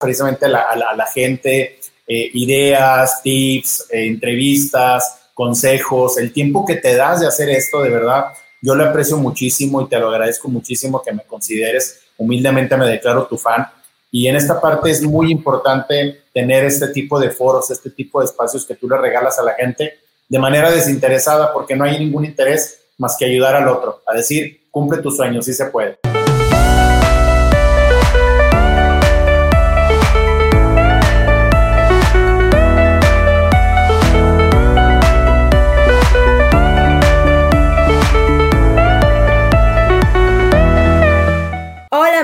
[0.00, 7.20] precisamente a la, gente eh, ideas, tips, eh, entrevistas, consejos, el tiempo que te das
[7.20, 8.26] de hacer esto, de verdad,
[8.62, 12.00] yo lo aprecio muchísimo y te lo agradezco muchísimo que me consideres.
[12.16, 13.66] Humildemente me declaro tu fan.
[14.10, 18.26] Y en esta parte es muy importante tener este tipo de foros, este tipo de
[18.26, 19.98] espacios que tú le regalas a la gente
[20.28, 24.62] de manera desinteresada, porque no hay ningún interés más que ayudar al otro, a decir,
[24.70, 25.98] cumple tus sueños, sí se puede.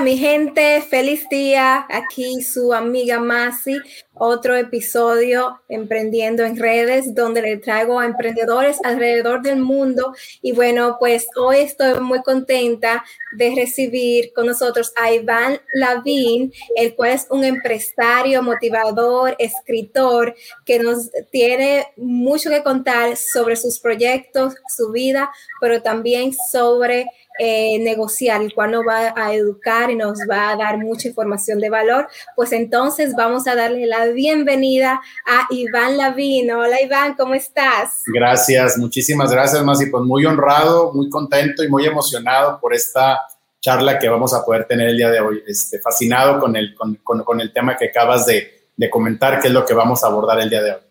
[0.07, 1.85] Mi gente, feliz día.
[1.89, 3.77] Aquí su amiga Masi,
[4.13, 10.13] otro episodio Emprendiendo en redes, donde le traigo a emprendedores alrededor del mundo.
[10.41, 13.03] Y bueno, pues hoy estoy muy contenta
[13.35, 20.35] de recibir con nosotros a Iván Lavín, el cual es un empresario, motivador, escritor,
[20.65, 27.07] que nos tiene mucho que contar sobre sus proyectos, su vida, pero también sobre
[27.39, 31.59] eh, negociar, el cual nos va a educar y nos va a dar mucha información
[31.59, 36.59] de valor, pues entonces vamos a darle la bienvenida a Iván Lavino.
[36.59, 38.03] Hola Iván, ¿cómo estás?
[38.07, 39.87] Gracias, muchísimas gracias, Masi.
[39.87, 43.21] Pues muy honrado, muy contento y muy emocionado por esta
[43.59, 45.43] charla que vamos a poder tener el día de hoy.
[45.47, 49.53] Este, fascinado con el, con, con el tema que acabas de, de comentar, que es
[49.53, 50.86] lo que vamos a abordar el día de hoy.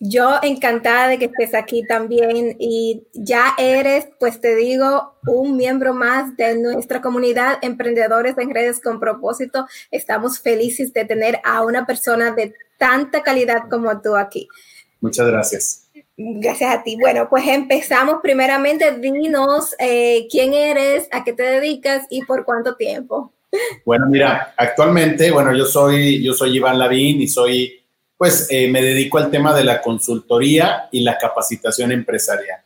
[0.00, 5.92] Yo encantada de que estés aquí también y ya eres, pues te digo, un miembro
[5.92, 9.66] más de nuestra comunidad Emprendedores en Redes con propósito.
[9.90, 14.48] Estamos felices de tener a una persona de tanta calidad como tú aquí.
[15.00, 15.88] Muchas gracias.
[16.16, 16.96] Gracias a ti.
[16.98, 18.98] Bueno, pues empezamos primeramente.
[18.98, 23.32] Dinos eh, quién eres, a qué te dedicas y por cuánto tiempo.
[23.84, 27.80] Bueno, mira, actualmente, bueno, yo soy, yo soy Iván Lavín y soy
[28.18, 32.60] pues eh, me dedico al tema de la consultoría y la capacitación empresarial.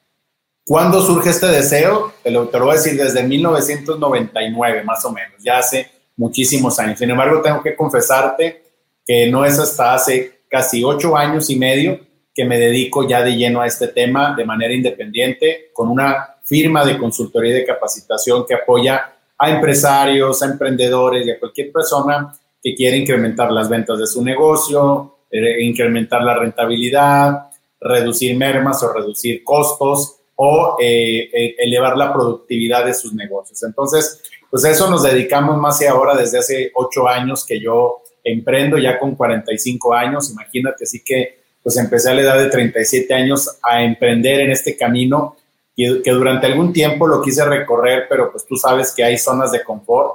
[0.65, 2.15] ¿Cuándo surge este deseo?
[2.23, 6.99] Te lo, te a decir desde 1999, más o menos, ya hace muchísimos años.
[6.99, 8.63] Sin embargo, tengo que confesarte
[9.05, 12.01] que no es hasta hace casi ocho años y medio
[12.35, 16.85] que me dedico ya de lleno a este tema de manera independiente, con una firma
[16.85, 22.33] de consultoría y de capacitación que apoya a empresarios, a emprendedores y a cualquier persona
[22.63, 27.47] que quiera incrementar las ventas de su negocio, eh, incrementar la rentabilidad,
[27.81, 33.63] reducir mermas o reducir costos o eh, eh, elevar la productividad de sus negocios.
[33.63, 38.03] Entonces, pues a eso nos dedicamos más y ahora desde hace ocho años que yo
[38.23, 43.15] emprendo ya con 45 años, imagínate, así que pues empecé a la edad de 37
[43.15, 45.37] años a emprender en este camino
[45.75, 49.51] que, que durante algún tiempo lo quise recorrer, pero pues tú sabes que hay zonas
[49.51, 50.13] de confort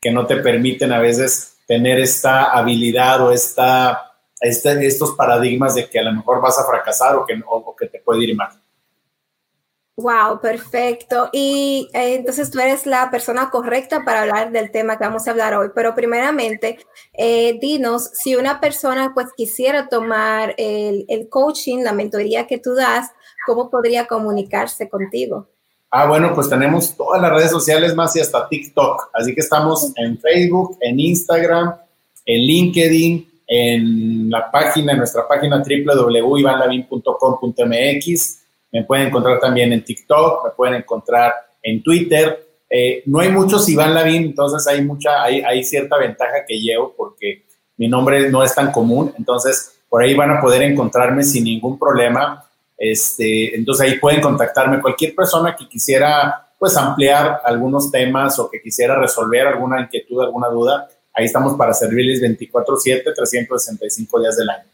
[0.00, 4.13] que no te permiten a veces tener esta habilidad o esta
[4.44, 7.86] este, estos paradigmas de que a lo mejor vas a fracasar o que, o, que
[7.86, 8.50] te puede ir mal.
[9.96, 11.30] Wow, perfecto.
[11.32, 15.30] Y eh, entonces tú eres la persona correcta para hablar del tema que vamos a
[15.30, 15.68] hablar hoy.
[15.74, 16.78] Pero primeramente,
[17.12, 22.74] eh, dinos si una persona pues quisiera tomar el, el, coaching, la mentoría que tú
[22.74, 23.12] das,
[23.46, 25.48] ¿cómo podría comunicarse contigo?
[25.90, 29.10] Ah, bueno, pues tenemos todas las redes sociales más y hasta TikTok.
[29.14, 31.76] Así que estamos en Facebook, en Instagram,
[32.26, 38.40] en LinkedIn, en la página, en nuestra página www.ivanlavin.com.mx.
[38.72, 41.32] Me pueden encontrar también en TikTok, me pueden encontrar
[41.62, 42.46] en Twitter.
[42.68, 46.92] Eh, no hay muchos Iván Lavín, entonces hay mucha, hay, hay cierta ventaja que llevo
[46.96, 47.44] porque
[47.76, 51.78] mi nombre no es tan común, entonces por ahí van a poder encontrarme sin ningún
[51.78, 52.44] problema.
[52.76, 58.60] Este, entonces ahí pueden contactarme cualquier persona que quisiera pues ampliar algunos temas o que
[58.60, 64.64] quisiera resolver alguna inquietud, alguna duda, Ahí estamos para servirles 24/7, 365 días del año.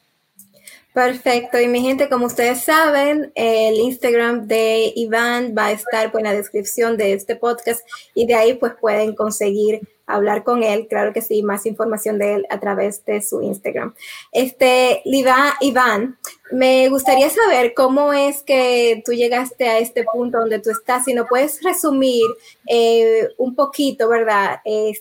[0.93, 1.61] Perfecto.
[1.61, 6.31] Y mi gente, como ustedes saben, el Instagram de Iván va a estar pues, en
[6.31, 7.81] la descripción de este podcast
[8.15, 12.35] y de ahí pues pueden conseguir hablar con él, claro que sí, más información de
[12.35, 13.95] él a través de su Instagram.
[14.33, 16.19] Este, Iván,
[16.53, 21.15] me gustaría saber cómo es que tú llegaste a este punto donde tú estás, si
[21.15, 22.25] no puedes resumir
[22.69, 24.61] eh, un poquito, ¿verdad?
[24.65, 24.93] Eh,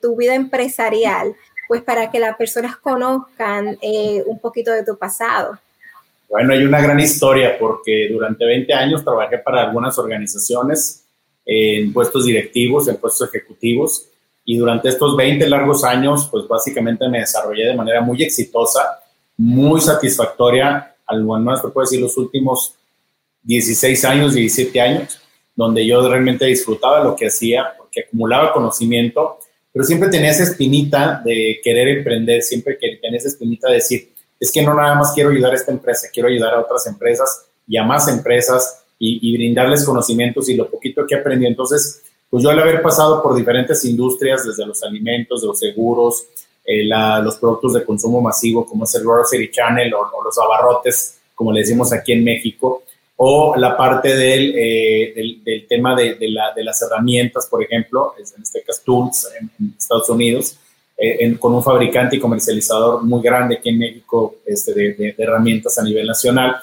[0.00, 1.34] tu vida empresarial,
[1.68, 5.58] pues para que las personas conozcan eh, un poquito de tu pasado.
[6.28, 11.04] Bueno, hay una gran historia porque durante 20 años trabajé para algunas organizaciones
[11.44, 14.08] en puestos directivos, en puestos ejecutivos
[14.44, 19.00] y durante estos 20 largos años, pues básicamente me desarrollé de manera muy exitosa,
[19.36, 22.74] muy satisfactoria, al menos te puedo decir los últimos
[23.42, 25.20] 16 años, 17 años,
[25.54, 29.38] donde yo realmente disfrutaba lo que hacía, porque acumulaba conocimiento,
[29.72, 34.50] pero siempre tenía esa espinita de querer emprender, siempre tenía esa espinita de decir, es
[34.50, 37.76] que no nada más quiero ayudar a esta empresa, quiero ayudar a otras empresas y
[37.76, 41.46] a más empresas y, brindarles conocimientos y lo poquito que aprendí.
[41.46, 46.24] Entonces, pues yo al haber pasado por diferentes industrias, desde los alimentos, los seguros,
[46.64, 51.52] eh, los productos de consumo masivo, como es el Grocery Channel o, los abarrotes, como
[51.52, 52.82] le decimos aquí en México,
[53.16, 55.12] o la parte del, eh,
[55.44, 59.74] del, tema de, de, la, de, las herramientas, por ejemplo, en este caso Tools en
[59.76, 60.58] Estados Unidos,
[61.04, 65.82] eh, con un fabricante y comercializador muy grande aquí en México este, de, herramientas a
[65.82, 66.54] nivel nacional.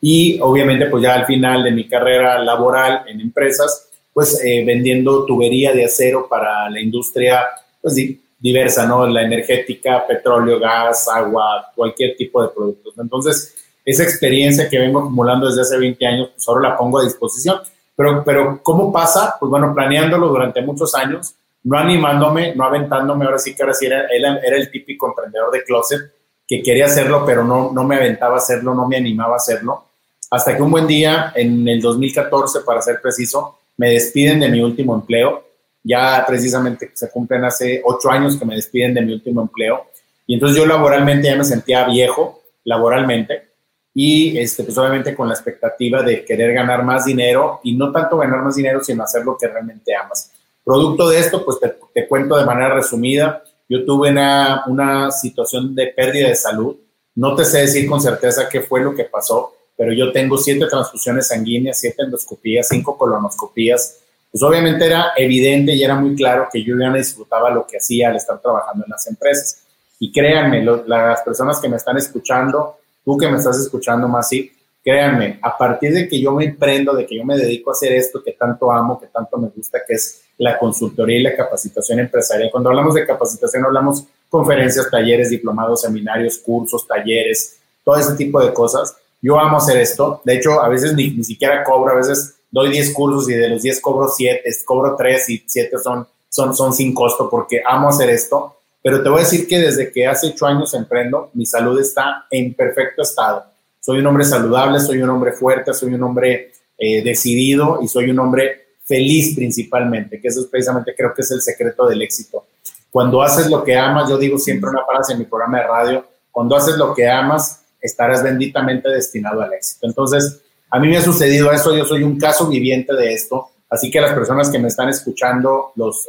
[0.00, 5.24] Y obviamente, pues ya al final de mi carrera laboral en empresas, pues eh, vendiendo
[5.24, 7.44] tubería de acero para la industria
[7.82, 7.96] pues,
[8.38, 9.06] diversa, ¿no?
[9.06, 12.94] La energética, petróleo, gas, agua, cualquier tipo de productos.
[12.98, 13.54] Entonces,
[13.84, 17.58] esa experiencia que vengo acumulando desde hace 20 años, pues ahora la pongo a disposición.
[17.96, 19.36] Pero, pero ¿cómo pasa?
[19.40, 23.86] Pues bueno, planeándolo durante muchos años, no animándome, no aventándome, ahora sí que ahora sí
[23.86, 26.00] era, era, el típico emprendedor de closet
[26.46, 29.84] que quería hacerlo, pero no, no me aventaba a hacerlo, no me animaba a hacerlo.
[30.30, 34.60] Hasta que un buen día, en el 2014, para ser preciso, me despiden de mi
[34.60, 35.44] último empleo.
[35.88, 39.86] Ya precisamente se cumplen hace ocho años que me despiden de mi último empleo.
[40.26, 43.48] Y entonces yo laboralmente ya me sentía viejo, laboralmente,
[43.94, 48.18] y este, pues obviamente con la expectativa de querer ganar más dinero y no tanto
[48.18, 50.30] ganar más dinero, sino hacer lo que realmente amas.
[50.62, 51.58] Producto de esto, pues
[51.94, 56.76] te, cuento de manera resumida, yo tuve una, una, situación de pérdida de salud.
[57.14, 60.66] No te sé decir con certeza qué fue lo que pasó, pero yo tengo siete
[60.66, 63.98] transfusiones sanguíneas, siete endoscopías, cinco colonoscopías.
[64.30, 68.10] Pues obviamente era evidente y era muy claro que yo ya disfrutaba lo que hacía
[68.10, 69.62] al estar trabajando en las empresas.
[69.98, 74.52] Y créanme, las personas que me están escuchando, tú que me estás escuchando más, sí,
[74.84, 77.92] créanme, a partir de que yo me emprendo, de que yo me dedico a hacer
[77.92, 81.98] esto que tanto amo, que tanto me gusta, que es la consultoría y la capacitación
[81.98, 82.50] empresarial.
[82.50, 88.52] Cuando hablamos de capacitación, hablamos conferencias, talleres, diplomados, seminarios, cursos, talleres, todo ese tipo de
[88.52, 88.96] cosas.
[89.20, 90.20] Yo amo hacer esto.
[90.24, 93.62] De hecho, a veces ni, siquiera cobro, a veces doy 10 cursos y de los
[93.62, 98.10] 10 cobro 7, cobro 3 y 7 son, son, son sin costo porque amo hacer
[98.10, 98.54] esto.
[98.82, 102.26] Pero te voy a decir que desde que hace 8 años emprendo, mi salud está
[102.30, 103.44] en perfecto estado.
[103.80, 108.10] Soy un hombre saludable, soy un hombre fuerte, soy un hombre eh, decidido y soy
[108.10, 112.46] un hombre feliz principalmente, que eso es precisamente creo que es el secreto del éxito.
[112.90, 116.06] Cuando haces lo que amas, yo digo siempre una frase en mi programa de radio,
[116.30, 119.86] cuando haces lo que amas, estarás benditamente destinado al éxito.
[119.86, 123.90] Entonces, a mí me ha sucedido eso, yo soy un caso viviente de esto, así
[123.90, 126.08] que las personas que me están escuchando, los,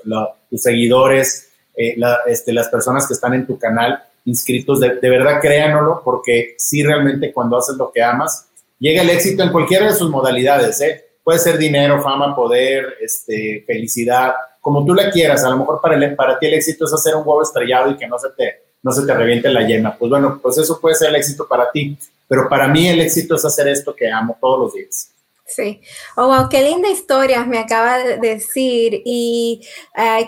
[0.49, 1.95] tus seguidores, eh,
[2.27, 6.83] este, las personas que están en tu canal inscritos, de, de verdad créanlo, porque sí
[6.83, 8.47] realmente cuando haces lo que amas,
[8.79, 11.05] llega el éxito en cualquiera de sus modalidades, ¿eh?
[11.29, 15.43] puede ser dinero, fama, poder, este, felicidad, como tú la quieras.
[15.43, 18.07] A lo mejor para, para ti el éxito es hacer un huevo estrellado y que
[18.07, 19.95] no se te, no se te reviente la yema.
[19.95, 21.95] Pues bueno, pues eso puede ser el éxito para ti.
[22.29, 25.13] Pero para mí el éxito es hacer esto que amo todos los días.
[25.49, 25.81] Sí.
[26.15, 29.61] Oh, wow, qué linda historia me acaba de decir y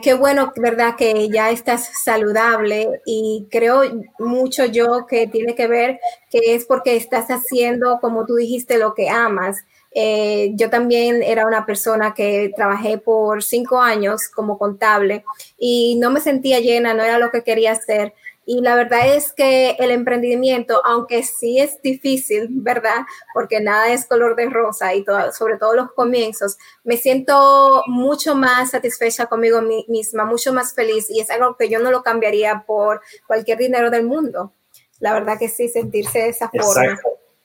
[0.01, 0.95] qué bueno, ¿verdad?
[0.97, 3.83] Que ya estás saludable y creo
[4.17, 5.99] mucho yo que tiene que ver
[6.31, 9.63] que es porque estás haciendo, como tú dijiste, lo que amas.
[9.93, 15.23] Eh, yo también era una persona que trabajé por cinco años como contable
[15.59, 18.13] y no me sentía llena, no era lo que quería hacer.
[18.45, 23.05] Y la verdad es que el emprendimiento, aunque sí es difícil, ¿verdad?
[23.33, 28.35] Porque nada es color de rosa y todo, sobre todo los comienzos, me siento mucho
[28.35, 32.63] más satisfecha conmigo misma, mucho más feliz y es algo que yo no lo cambiaría
[32.65, 34.53] por cualquier dinero del mundo.
[34.99, 36.99] La verdad que sí, sentirse de esa forma.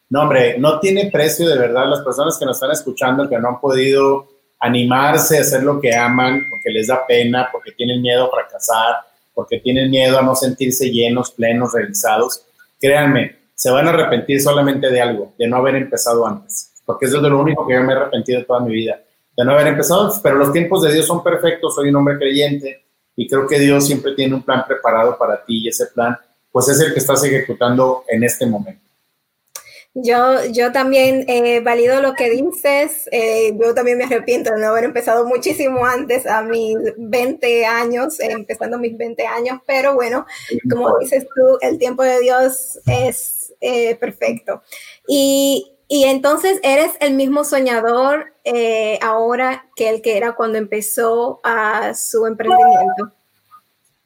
[0.08, 3.48] No, hombre, no tiene precio de verdad las personas que nos están escuchando, que no
[3.48, 4.28] han podido
[4.60, 8.96] animarse a hacer lo que aman, porque les da pena, porque tienen miedo a fracasar,
[9.36, 12.46] porque tienen miedo a no sentirse llenos, plenos, realizados.
[12.80, 17.18] Créanme, se van a arrepentir solamente de algo, de no haber empezado antes, porque eso
[17.18, 18.98] es de lo único que yo me he arrepentido toda mi vida,
[19.36, 22.82] de no haber empezado Pero los tiempos de Dios son perfectos, soy un hombre creyente
[23.14, 26.16] y creo que Dios siempre tiene un plan preparado para ti y ese plan,
[26.50, 28.85] pues es el que estás ejecutando en este momento.
[29.98, 33.08] Yo, yo también eh, valido lo que dices.
[33.10, 38.20] Eh, yo también me arrepiento de no haber empezado muchísimo antes, a mis 20 años,
[38.20, 40.26] eh, empezando mis 20 años, pero bueno,
[40.68, 44.62] como dices tú, el tiempo de Dios es eh, perfecto.
[45.08, 48.34] Y, y, entonces eres el mismo soñador
[49.00, 53.12] ahora que el que era cuando empezó a su emprendimiento.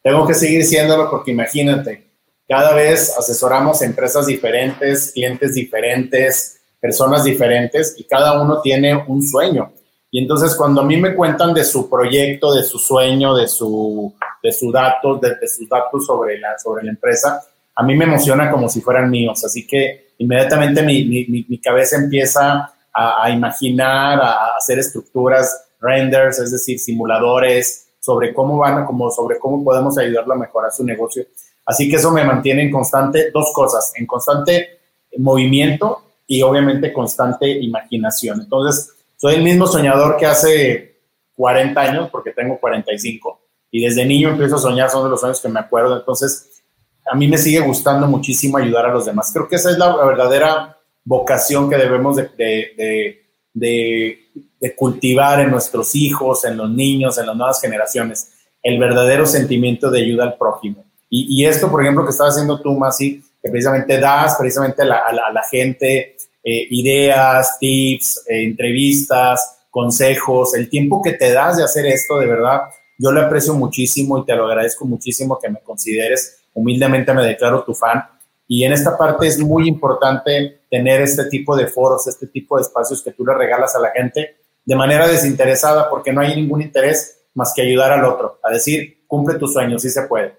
[0.05, 2.10] Tengo que seguir siéndolo porque imagínate,
[2.51, 9.71] cada vez asesoramos empresas diferentes, clientes diferentes, personas diferentes y cada uno tiene un sueño.
[10.11, 14.13] Y entonces cuando a mí me cuentan de su proyecto, de su sueño, de su,
[14.43, 17.41] de sus datos, de, sus datos sobre la, sobre la empresa,
[17.77, 19.45] a mí me emociona como si fueran míos.
[19.45, 26.41] Así que inmediatamente mi, mi, mi cabeza empieza a, a, imaginar, a hacer estructuras, renders,
[26.41, 31.25] es decir, simuladores sobre cómo van, como sobre cómo podemos ayudarlo a mejorar su negocio.
[31.67, 34.81] Así que eso me mantiene en constante dos cosas, en constante
[35.19, 38.41] movimiento y obviamente constante imaginación.
[38.41, 41.01] Entonces, soy el mismo soñador que hace
[41.35, 43.41] 40 años, porque tengo 45,
[43.71, 45.97] y desde niño empiezo a soñar, son de los años que me acuerdo.
[45.97, 46.63] Entonces,
[47.11, 49.31] a mí me sigue gustando muchísimo ayudar a los demás.
[49.33, 53.25] Creo que esa es la, verdadera vocación que debemos de, de,
[53.55, 54.19] de,
[54.61, 59.91] de, cultivar en nuestros hijos, en los niños, en las nuevas generaciones, el verdadero sentimiento
[59.91, 60.85] de ayuda al prójimo.
[61.13, 64.99] Y, esto, por ejemplo, que estás haciendo tú, Masi, que precisamente das precisamente a la,
[64.99, 71.65] a la, gente eh, ideas, tips, eh, entrevistas, consejos, el tiempo que te das de
[71.65, 72.63] hacer esto, de verdad,
[72.97, 76.43] yo lo aprecio muchísimo y te lo agradezco muchísimo que me consideres.
[76.55, 78.05] Humildemente me declaro tu fan.
[78.47, 82.63] Y en esta parte es muy importante tener este tipo de foros, este tipo de
[82.63, 86.63] espacios que tú le regalas a la gente de manera desinteresada, porque no hay ningún
[86.63, 90.35] interés más que ayudar al otro, a decir, cumple tus sueños, sí se puede.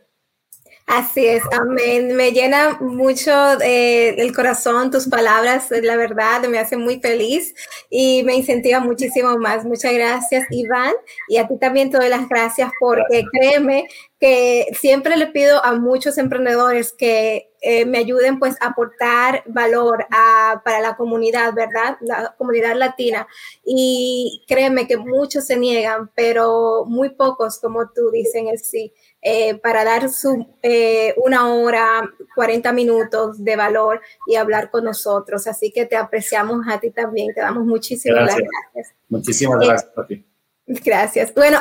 [0.94, 2.18] Así es, amén.
[2.18, 3.32] Me llena mucho
[3.62, 7.56] eh, el corazón tus palabras, la verdad, me hace muy feliz
[7.90, 9.64] y me incentiva muchísimo más.
[9.64, 10.92] Muchas gracias, Iván,
[11.30, 13.88] y a ti también doy las gracias porque créeme
[14.20, 20.06] que siempre le pido a muchos emprendedores que eh, me ayuden pues a aportar valor
[20.12, 21.98] a, para la comunidad, ¿verdad?
[22.02, 23.28] La comunidad latina.
[23.64, 28.94] Y créeme que muchos se niegan, pero muy pocos, como tú, dicen el sí.
[29.24, 35.46] Eh, para dar su, eh, una hora, 40 minutos de valor y hablar con nosotros.
[35.46, 38.96] Así que te apreciamos a ti también, te damos muchísimas gracias.
[39.10, 40.26] Muchísimas eh, gracias a ti.
[40.66, 41.34] Gracias.
[41.36, 41.60] Bueno,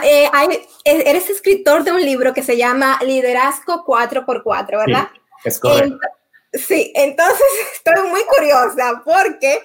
[0.84, 5.08] eres escritor de un libro que se llama Liderazgo 4x4, ¿verdad?
[5.42, 5.98] Sí, es correcto.
[6.52, 9.60] Sí, entonces estoy muy curiosa porque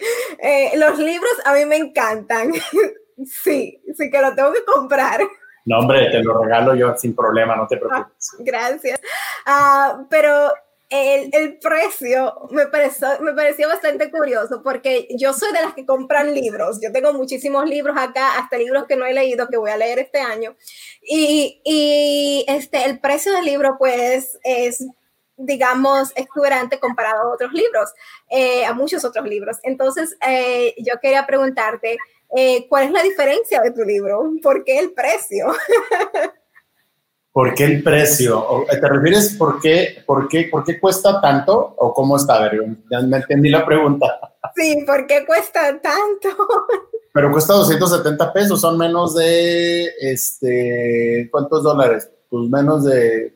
[0.76, 2.52] los libros a mí me encantan.
[3.26, 5.22] sí, sí que lo tengo que comprar.
[5.66, 8.34] No, hombre, te lo regalo yo sin problema, no te preocupes.
[8.34, 9.00] Ah, gracias.
[9.48, 10.54] Uh, pero
[10.90, 15.86] el, el, precio me pareció, me pareció bastante curioso porque yo soy de las que
[15.86, 16.80] compran libros.
[16.82, 20.00] Yo tengo muchísimos libros acá, hasta libros que no he leído, que voy a leer
[20.00, 20.56] este año.
[21.02, 24.86] Y, y este, el precio del libro, pues, es
[25.38, 27.94] digamos, exuberante comparado a otros libros,
[28.30, 29.58] eh, a muchos otros libros.
[29.64, 31.98] Entonces, eh, yo quería preguntarte,
[32.36, 34.32] eh, ¿cuál es la diferencia de tu libro?
[34.44, 35.48] ¿Por qué el precio?
[37.32, 38.66] ¿Por qué el precio?
[38.70, 42.36] ¿Te refieres por qué, por qué, por qué cuesta tanto o cómo está?
[42.36, 44.20] A ver, ya me entendí la pregunta.
[44.56, 46.30] Sí, ¿por qué cuesta tanto?
[47.14, 52.10] Pero cuesta 270 pesos, son menos de, este, ¿cuántos dólares?
[52.30, 53.35] Pues menos de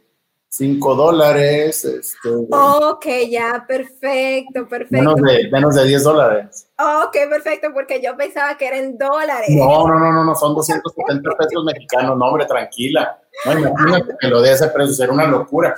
[0.50, 1.86] 5 dólares.
[1.86, 4.92] Este, ok, ya, perfecto, perfecto.
[4.98, 6.68] Menos de, menos de 10 dólares.
[6.78, 9.50] Ok, perfecto, porque yo pensaba que eran dólares.
[9.50, 12.18] No, no, no, no, no son 270 pesos mexicanos.
[12.18, 13.22] No, hombre, tranquila.
[13.46, 15.76] No, imagínate que lo de ese precio, será una locura.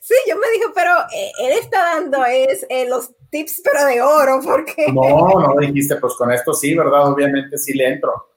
[0.00, 4.00] Sí, yo me dije, pero eh, él está dando es eh, los tips, pero de
[4.00, 4.86] oro, porque.
[4.92, 7.12] No, no dijiste, pues con esto sí, ¿verdad?
[7.12, 8.30] Obviamente sí le entro.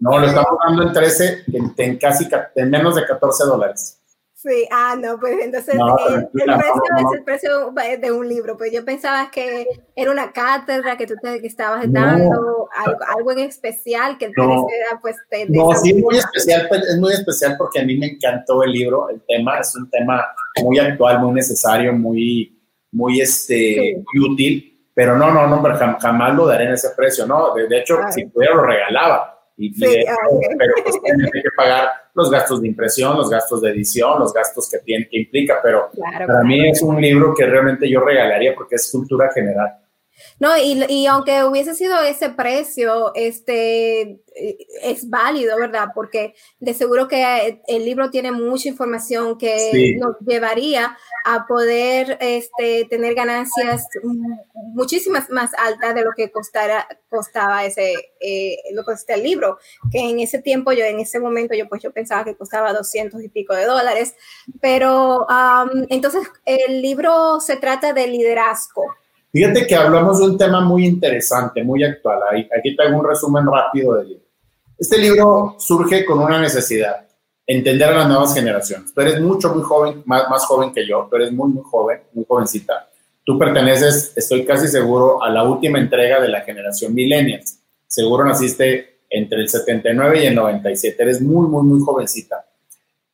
[0.00, 4.01] No, lo estamos dando en 13, en, en casi, en menos de 14 dólares.
[4.42, 8.84] Sí, ah, no, pues entonces el, precio es el precio de un libro, pues yo
[8.84, 12.68] pensaba que era una cátedra que tú te estabas dando,
[13.16, 14.66] algo, en especial que no.
[15.00, 15.16] pues
[15.48, 19.10] No, sí, muy especial, pues, es muy especial porque a mí me encantó el libro,
[19.10, 20.26] el tema, es un tema
[20.60, 25.62] muy actual, muy necesario, muy, muy este, útil, pero no, no, no,
[26.00, 27.54] jamás lo daré en ese precio, ¿no?
[27.54, 30.14] De, hecho, si pudiera lo regalaba, y, sí, ah,
[30.58, 34.68] pero pues tiene que pagar los gastos de impresión, los gastos de edición, los gastos
[34.70, 35.90] que tiene que implica, pero
[36.26, 39.76] para mí es un libro que realmente yo regalaría porque es cultura general.
[40.38, 44.20] No, y, y, aunque hubiese sido ese precio, este
[44.82, 45.88] es válido, ¿verdad?
[45.94, 52.86] Porque de seguro que el libro tiene mucha información que nos llevaría a poder este,
[52.86, 53.86] tener ganancias
[54.74, 59.58] muchísimas más altas de lo que costara, costaba ese, eh, lo el libro,
[59.90, 63.22] que en ese tiempo, yo en ese momento, yo pues yo pensaba que costaba 200
[63.22, 64.14] y pico de dólares,
[64.60, 65.26] pero
[65.88, 68.84] entonces el libro se trata de liderazgo
[69.32, 72.18] Fíjate que hablamos de un tema muy interesante, muy actual.
[72.56, 74.24] Aquí te hago un resumen rápido del libro.
[74.78, 77.06] Este libro surge con una necesidad,
[77.46, 78.92] entender a las nuevas generaciones.
[78.92, 82.02] Tú eres mucho, muy joven, más, más joven que yo, tú eres muy, muy joven,
[82.12, 82.90] muy jovencita.
[83.24, 87.58] Tú perteneces, estoy casi seguro, a la última entrega de la generación millennials.
[87.86, 92.44] Seguro naciste entre el 79 y el 97, eres muy, muy, muy jovencita.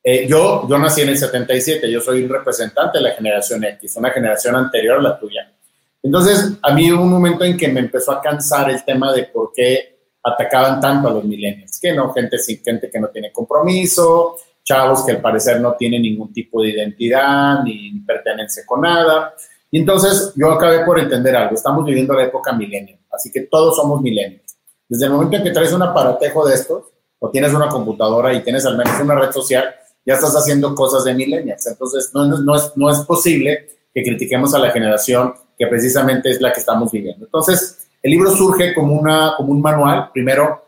[0.03, 3.95] Eh, yo, yo nací en el 77, yo soy un representante de la generación X,
[3.95, 5.53] una generación anterior a la tuya.
[6.01, 9.23] Entonces, a mí hubo un momento en que me empezó a cansar el tema de
[9.23, 13.31] por qué atacaban tanto a los millennials, que no, gente sin gente que no tiene
[13.31, 19.33] compromiso, chavos que al parecer no tienen ningún tipo de identidad ni pertenece con nada.
[19.71, 23.75] Y entonces yo acabé por entender algo, estamos viviendo la época millennial, así que todos
[23.75, 24.57] somos millennials.
[24.87, 26.85] Desde el momento en que traes un aparatejo de estos,
[27.19, 29.75] o tienes una computadora y tienes al menos una red social,
[30.05, 31.67] ya estás haciendo cosas de millennials.
[31.67, 36.39] Entonces no, no, es, no es posible que critiquemos a la generación que precisamente es
[36.39, 37.25] la que estamos viviendo.
[37.25, 40.63] Entonces, el libro surge como, una, como un manual, primero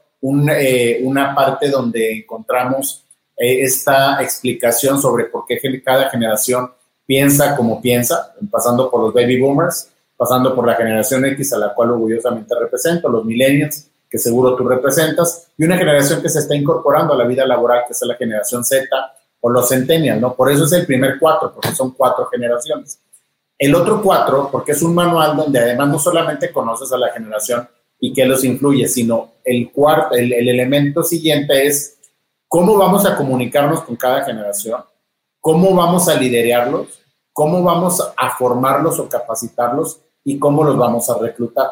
[0.51, 3.05] eh, una parte donde encontramos
[3.37, 6.69] eh, esta explicación sobre por qué cada generación
[7.05, 11.73] piensa como piensa, pasando por los baby boomers, pasando por la generación X a la
[11.73, 16.53] cual orgullosamente represento, los millennials, que seguro tú representas, y una generación que se está
[16.53, 18.87] incorporando a la vida laboral, que es la generación Z
[19.39, 20.35] o los centennials, ¿no?
[20.35, 22.99] Por eso es el primer cuatro, porque son cuatro generaciones.
[23.61, 27.69] El otro cuatro, porque es un manual donde además no solamente conoces a la generación
[27.99, 31.99] y qué los influye, sino el, cuarto, el, elemento siguiente es
[32.47, 34.83] cómo vamos a comunicarnos con cada generación,
[35.39, 36.87] cómo vamos a liderarlos,
[37.31, 41.69] cómo vamos a formarlos o capacitarlos y cómo los vamos a reclutar.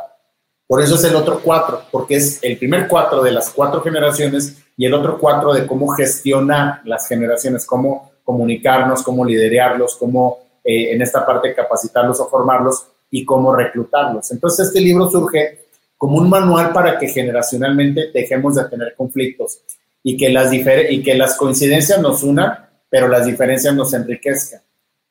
[0.68, 4.64] Por eso es el otro cuatro, porque es el primer cuatro de las cuatro generaciones
[4.78, 10.94] y el otro cuatro de cómo gestionar las generaciones, cómo comunicarnos, cómo liderarlos, cómo eh,
[10.94, 14.32] en esta parte capacitarlos o formarlos y cómo reclutarlos.
[14.32, 15.66] Entonces este libro surge
[15.98, 19.60] como un manual para que generacionalmente dejemos de tener conflictos
[20.02, 24.62] y que las, y que las coincidencias nos unan, pero las diferencias nos enriquezcan.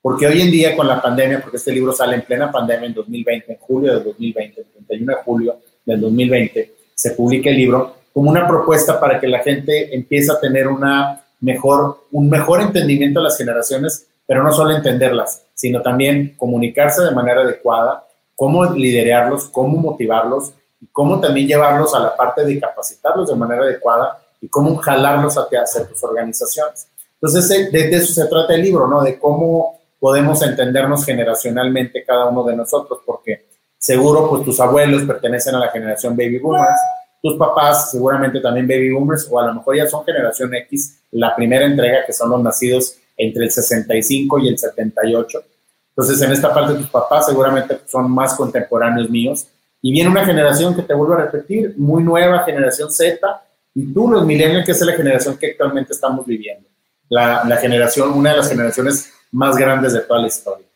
[0.00, 2.94] Porque hoy en día con la pandemia, porque este libro sale en plena pandemia en
[2.94, 7.96] 2020, en julio de 2020, el 31 de julio del 2020, se publica el libro
[8.12, 13.20] como una propuesta para que la gente empiece a tener una mejor, un mejor entendimiento
[13.20, 18.04] de las generaciones pero no solo entenderlas, sino también comunicarse de manera adecuada,
[18.36, 23.62] cómo liderarlos, cómo motivarlos y cómo también llevarlos a la parte de capacitarlos de manera
[23.62, 26.88] adecuada y cómo jalarlos hacia, tus organizaciones.
[27.14, 29.02] Entonces, de, eso se trata el libro, ¿no?
[29.02, 33.46] De cómo podemos entendernos generacionalmente cada uno de nosotros, porque
[33.78, 36.78] seguro pues tus abuelos pertenecen a la generación baby boomers,
[37.22, 41.34] tus papás seguramente también baby boomers, o a lo mejor ya son generación X, la
[41.34, 45.42] primera entrega que son los nacidos entre el 65 y el 78.
[45.90, 49.48] Entonces, en esta parte, tus papás seguramente son más contemporáneos míos.
[49.82, 53.18] Y viene una generación que te vuelvo a repetir, muy nueva, generación Z,
[53.74, 56.68] y tú, los millennials, que es la generación que actualmente estamos viviendo.
[57.08, 60.66] La, la generación, una de las generaciones más grandes de toda la historia.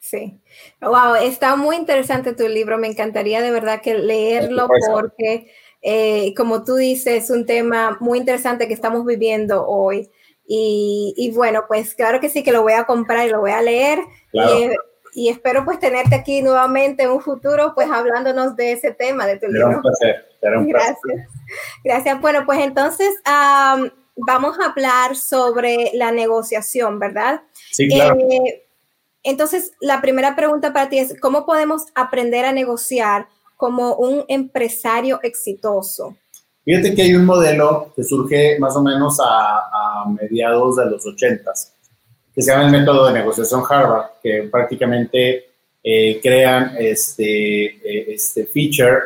[0.00, 0.40] Sí.
[0.80, 2.78] Wow, está muy interesante tu libro.
[2.78, 5.50] Me encantaría de verdad que leerlo porque,
[5.82, 10.10] eh, como tú dices, es un tema muy interesante que estamos viviendo hoy.
[10.46, 13.62] Y, bueno, pues claro que sí, que lo voy a comprar y lo voy a
[13.62, 14.00] leer.
[15.14, 19.38] Y, espero pues tenerte aquí nuevamente en un futuro, pues hablándonos de ese tema, de
[19.38, 19.76] tu libro.
[19.76, 20.98] Un placer, un Gracias.
[21.84, 22.20] Gracias.
[22.20, 23.14] Bueno, pues entonces
[24.16, 27.42] vamos a hablar sobre la negociación, ¿verdad?
[27.70, 28.18] Sí, claro.
[28.18, 28.64] Eh,
[29.22, 33.26] entonces, la primera pregunta para ti es, ¿cómo podemos aprender a negociar
[33.56, 36.16] como un empresario exitoso?
[36.64, 41.50] Fíjate que hay un modelo que surge más o menos a, mediados de los 80
[42.34, 45.46] que se llama el método de negociación Harvard, que prácticamente
[45.82, 48.98] eh, crean este, eh, este feature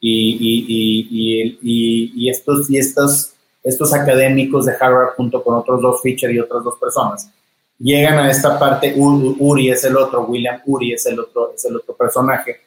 [0.00, 6.38] y, y, estos, y estos, estos académicos de Harvard junto con otros dos feature y
[6.38, 7.30] otras dos personas
[7.80, 11.76] llegan a esta parte, Uri es el otro, William Uri es el otro, es el
[11.76, 12.60] otro personaje,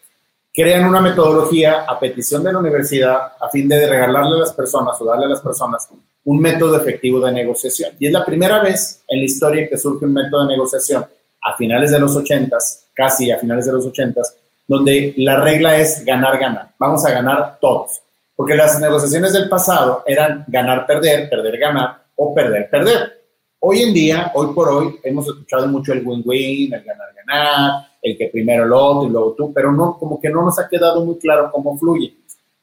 [0.53, 5.01] crean una metodología a petición de la universidad a fin de regalarle a las personas
[5.01, 5.89] o darle a las personas
[6.25, 7.93] un método efectivo de negociación.
[7.99, 11.05] Y es la primera vez en la historia que surge un método de negociación
[11.41, 12.55] a finales de los 80,
[12.93, 14.21] casi a finales de los 80,
[14.67, 16.69] donde la regla es ganar, ganar.
[16.77, 18.01] Vamos a ganar todos.
[18.35, 23.22] Porque las negociaciones del pasado eran ganar, perder, perder, ganar o perder, perder.
[23.65, 28.27] Hoy en día, hoy por hoy, hemos escuchado mucho el win-win, el ganar-ganar, el que
[28.27, 31.17] primero el otro y luego tú, pero no, como que no nos ha quedado muy
[31.17, 32.13] claro cómo fluye.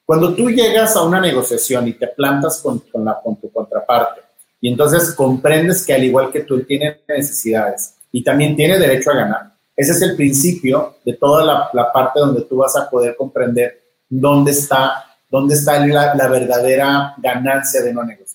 [0.04, 4.20] Cuando tú llegas a una negociación y te plantas con, con, la, con tu contraparte
[4.60, 9.12] y entonces comprendes que al igual que tú, él tiene necesidades y también tiene derecho
[9.12, 12.90] a ganar, ese es el principio de toda la, la parte donde tú vas a
[12.90, 18.29] poder comprender dónde está, dónde está la, la verdadera ganancia de una negociación.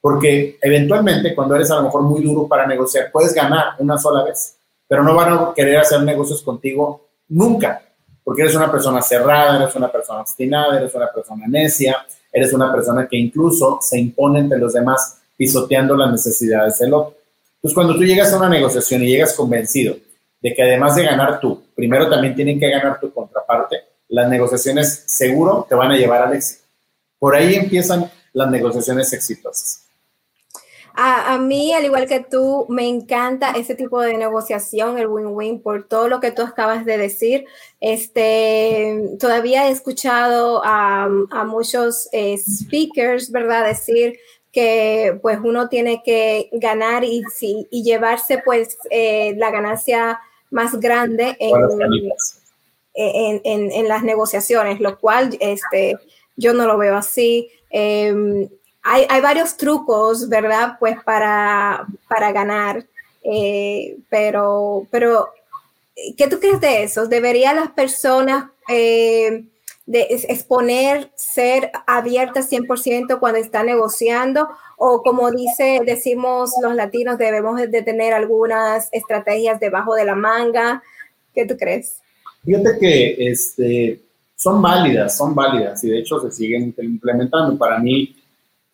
[0.00, 4.24] Porque eventualmente, cuando eres a lo mejor muy duro para negociar, puedes ganar una sola
[4.24, 4.58] vez
[4.88, 7.82] pero no van a querer hacer negocios contigo nunca,
[8.24, 12.72] porque eres una persona cerrada, eres una persona obstinada, eres una persona necia, eres una
[12.72, 17.16] persona que incluso se impone entre los demás pisoteando las necesidades del otro.
[17.56, 19.96] Entonces, cuando tú llegas a una negociación y llegas convencido
[20.40, 23.76] de que además de ganar tú, primero también tienen que ganar tu contraparte,
[24.08, 26.64] las negociaciones seguro te van a llevar al éxito.
[27.18, 29.87] Por ahí empiezan las negociaciones exitosas.
[31.00, 35.86] A, mí, al igual que tú, me encanta ese tipo de negociación, el win-win, por
[35.86, 37.44] todo lo que tú acabas de decir.
[37.80, 41.08] Este, todavía he escuchado a,
[41.46, 44.18] muchos eh, speakers, ¿verdad?, decir
[44.50, 47.22] que pues uno tiene que ganar y,
[47.70, 50.18] y llevarse pues eh, la ganancia
[50.50, 52.10] más grande en,
[53.44, 55.94] en, las negociaciones, lo cual este,
[56.34, 57.50] yo no lo veo así.
[57.70, 58.48] Em,
[58.82, 60.76] hay, varios trucos, ¿verdad?
[60.78, 62.86] Pues para, para ganar,
[63.22, 65.28] eh, pero, pero,
[66.16, 67.06] ¿qué tú crees de eso?
[67.06, 69.44] ¿Deberían las personas eh,
[69.84, 74.48] de exponer, ser abiertas 100% cuando están negociando?
[74.76, 80.82] O como dice, decimos los latinos, debemos de tener algunas estrategias debajo de la manga.
[81.34, 82.00] ¿Qué tú crees?
[82.44, 84.00] Fíjate que este,
[84.36, 87.58] son válidas, son válidas y de hecho se siguen implementando.
[87.58, 88.14] Para mí,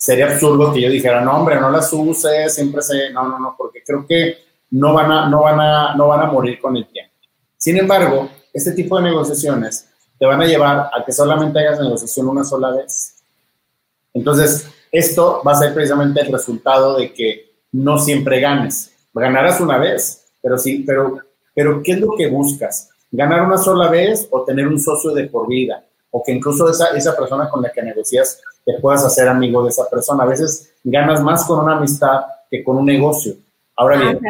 [0.05, 3.55] sería absurdo que yo dijera, no, hombre, no las use, siempre se, no, no, no,
[3.57, 4.37] porque creo que
[4.73, 7.15] no van a, no van a, no van a morir con el tiempo.
[7.57, 9.89] Sin embargo, este tipo de negociaciones
[10.19, 13.15] te van a llevar a que solamente hagas negociación una sola vez.
[14.13, 18.93] Entonces, esto va a ser precisamente el resultado de que no siempre ganes.
[19.15, 21.19] Ganarás una vez, pero sí, pero,
[21.55, 22.91] pero ¿qué es lo que buscas?
[23.11, 25.83] ¿Ganar una sola vez o tener un socio de por vida?
[26.11, 29.71] O que incluso esa, esa persona con la que negocias te puedas hacer amigo de
[29.71, 30.25] esa persona.
[30.25, 33.35] A veces ganas más con una amistad que con un negocio.
[33.77, 34.21] Ahora bien,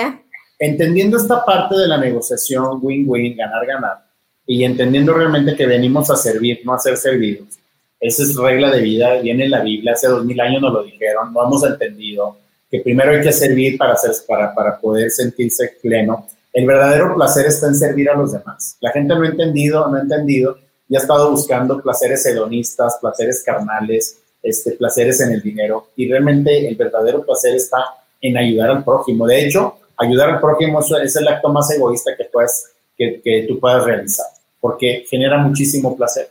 [0.00, 0.20] ah,
[0.58, 4.04] entendiendo esta parte de la negociación win-win, ganar-ganar,
[4.46, 7.58] y entendiendo realmente que venimos a servir, no a ser servidos,
[7.98, 10.82] esa es regla de vida, viene en la Biblia, hace dos mil años nos lo
[10.82, 12.36] dijeron, no hemos entendido
[12.70, 16.26] que primero hay que servir para, hacer, para, para poder sentirse pleno.
[16.52, 18.76] El verdadero placer está en servir a los demás.
[18.80, 20.58] La gente no ha entendido, no ha entendido
[20.94, 25.88] y ha estado buscando placeres hedonistas, placeres carnales, este, placeres en el dinero.
[25.96, 27.78] Y realmente el verdadero placer está
[28.20, 29.26] en ayudar al prójimo.
[29.26, 33.58] De hecho, ayudar al prójimo es el acto más egoísta que, puedes, que, que tú
[33.58, 34.26] puedas realizar,
[34.60, 36.30] porque genera muchísimo placer.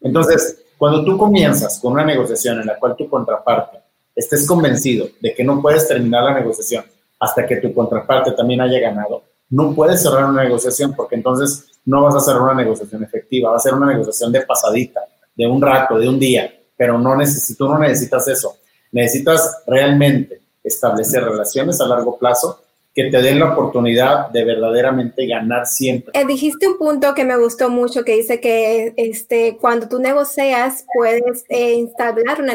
[0.00, 3.76] Entonces, cuando tú comienzas con una negociación en la cual tu contraparte
[4.16, 6.82] estés convencido de que no puedes terminar la negociación
[7.20, 12.02] hasta que tu contraparte también haya ganado, no puedes cerrar una negociación porque entonces no
[12.02, 15.00] vas a hacer una negociación efectiva, va a ser una negociación de pasadita,
[15.34, 18.56] de un rato, de un día, pero no necesito, no necesitas eso.
[18.92, 22.62] Necesitas realmente establecer relaciones a largo plazo
[22.94, 26.10] que te den la oportunidad de verdaderamente ganar siempre.
[26.18, 30.84] Eh, dijiste un punto que me gustó mucho, que dice que este, cuando tú negocias
[30.92, 32.54] puedes eh, instalar una,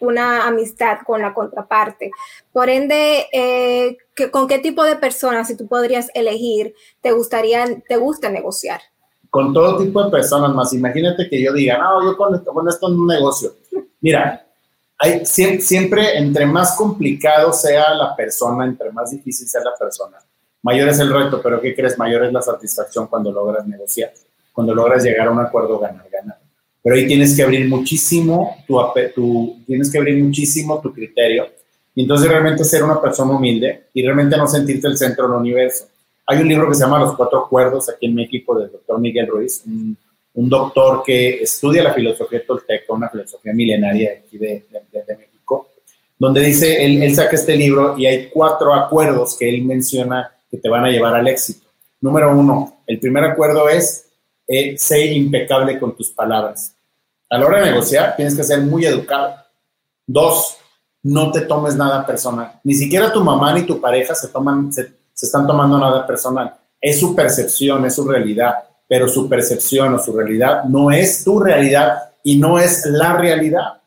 [0.00, 2.10] una amistad con la contraparte.
[2.52, 3.96] Por ende, eh,
[4.30, 8.80] ¿con qué tipo de personas, si tú podrías elegir, te gustaría, te gusta negociar?
[9.30, 10.72] Con todo tipo de personas más.
[10.72, 13.52] Imagínate que yo diga, no, yo con esto, con esto negocio.
[14.00, 14.46] Mira,
[14.98, 20.18] hay, siempre, entre más complicado sea la persona, entre más difícil sea la persona,
[20.62, 21.98] mayor es el reto, pero ¿qué crees?
[21.98, 24.12] Mayor es la satisfacción cuando logras negociar,
[24.52, 26.38] cuando logras llegar a un acuerdo ganar-ganar.
[26.86, 28.78] Pero ahí tienes que abrir muchísimo tu,
[29.12, 31.48] tu, tienes que abrir muchísimo tu criterio
[31.92, 35.88] y entonces realmente ser una persona humilde y realmente no sentirte el centro del universo.
[36.24, 39.26] Hay un libro que se llama Los Cuatro Acuerdos aquí en México del doctor Miguel
[39.26, 39.98] Ruiz, un,
[40.48, 45.70] doctor que estudia la filosofía tolteca, una filosofía milenaria aquí de, de, México,
[46.16, 50.58] donde dice, él, él, saca este libro y hay cuatro acuerdos que él menciona que
[50.58, 51.66] te van a llevar al éxito.
[52.00, 54.06] Número uno, el primer acuerdo es,
[54.46, 56.75] eh, sé impecable con tus palabras.
[57.28, 59.34] A la hora de negociar, tienes que ser muy educado.
[60.06, 60.56] Dos,
[61.02, 62.60] no te tomes nada personal.
[62.62, 66.54] Ni siquiera tu mamá ni tu pareja se, toman, se, están tomando nada personal.
[66.80, 68.54] Es su percepción, es su realidad,
[68.86, 73.80] pero su percepción o su realidad no es tu realidad y no es la realidad.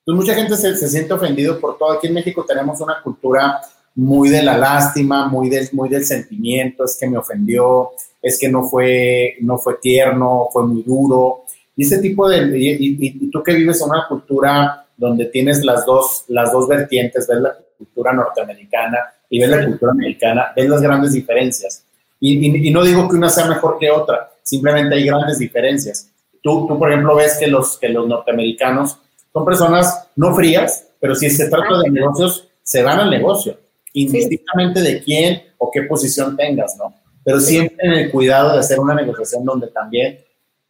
[0.00, 1.92] Entonces, mucha gente se, siente ofendido por todo.
[1.92, 3.60] Aquí en México tenemos una cultura
[3.94, 7.90] muy de la lástima, muy del, sentimiento, es que me ofendió,
[8.22, 9.36] es que no fue
[9.80, 11.45] tierno, fue muy duro.
[11.76, 16.24] Y ese tipo de, y tú que vives en una cultura donde tienes las dos,
[16.28, 21.12] las dos vertientes, ves la cultura norteamericana y ves la cultura americana, ves las grandes
[21.12, 21.84] diferencias.
[22.18, 26.10] Y, y, no digo que una sea mejor que otra, simplemente hay grandes diferencias.
[26.42, 28.98] Tú, tú, por ejemplo, ves que los, que los norteamericanos
[29.32, 33.58] son personas no frías, pero si se trata de negocios, se van al negocio,
[33.92, 36.94] indistintamente de quién o qué posición tengas, ¿no?
[37.22, 40.18] Pero siempre en el cuidado de hacer una negociación donde también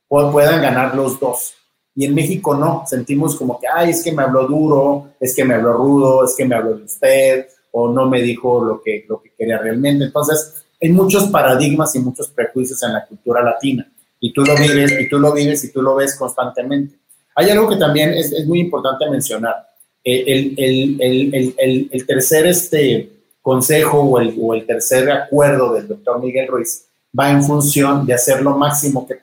[0.08, 1.54] puedan ganar los dos.
[1.94, 5.44] Y en México no, sentimos como que, ay, es que me habló duro, es que
[5.44, 9.04] me habló rudo, es que me habló de usted, o no me dijo lo que,
[9.08, 10.04] lo que quería realmente.
[10.04, 13.90] Entonces, hay muchos paradigmas y muchos prejuicios en la cultura latina.
[14.20, 16.96] Y tú lo vives, y tú lo vives, y tú lo ves constantemente.
[17.34, 19.66] Hay algo que también es, es muy importante mencionar.
[20.04, 23.10] Eh, el, el, el, el, tercer este
[23.42, 26.86] consejo o el, o el tercer acuerdo del doctor Miguel Ruiz
[27.18, 29.16] va en función de hacer lo máximo que.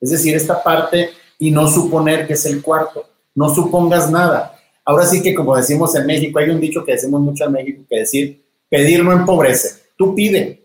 [0.00, 3.06] Es decir, esta parte y no suponer que es el cuarto.
[3.34, 4.56] No supongas nada.
[4.84, 7.82] Ahora sí que como decimos en México, hay un dicho que decimos mucho en México
[7.88, 9.90] que decir, pedir no empobrece.
[9.96, 10.60] Tú pide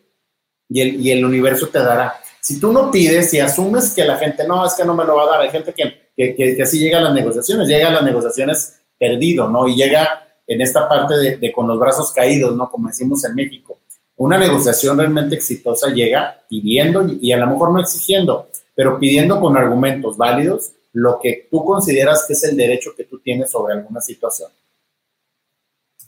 [0.69, 2.15] y el, y universo te dará.
[2.39, 5.15] Si tú no pides y asumes que la gente, no, es que no me lo
[5.15, 8.03] va a dar, hay gente que, que, así llega a las negociaciones, llega a las
[8.03, 9.67] negociaciones perdido, ¿no?
[9.67, 12.69] Y llega en esta parte de, de, con los brazos caídos, ¿no?
[12.69, 13.79] Como decimos en México.
[14.17, 19.57] Una negociación realmente exitosa llega pidiendo y a lo mejor no exigiendo, pero pidiendo con
[19.57, 24.01] argumentos válidos lo que tú consideras que es el derecho que tú tienes sobre alguna
[24.01, 24.49] situación.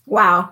[0.05, 0.49] Wow,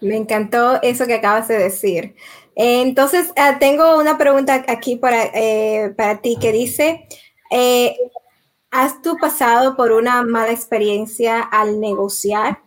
[0.00, 2.14] me encantó eso que acabas de decir.
[2.54, 7.06] Entonces, uh, tengo una pregunta aquí para, eh, para ti que dice,
[7.50, 7.96] eh,
[8.70, 12.58] ¿has tú pasado por una mala experiencia al negociar?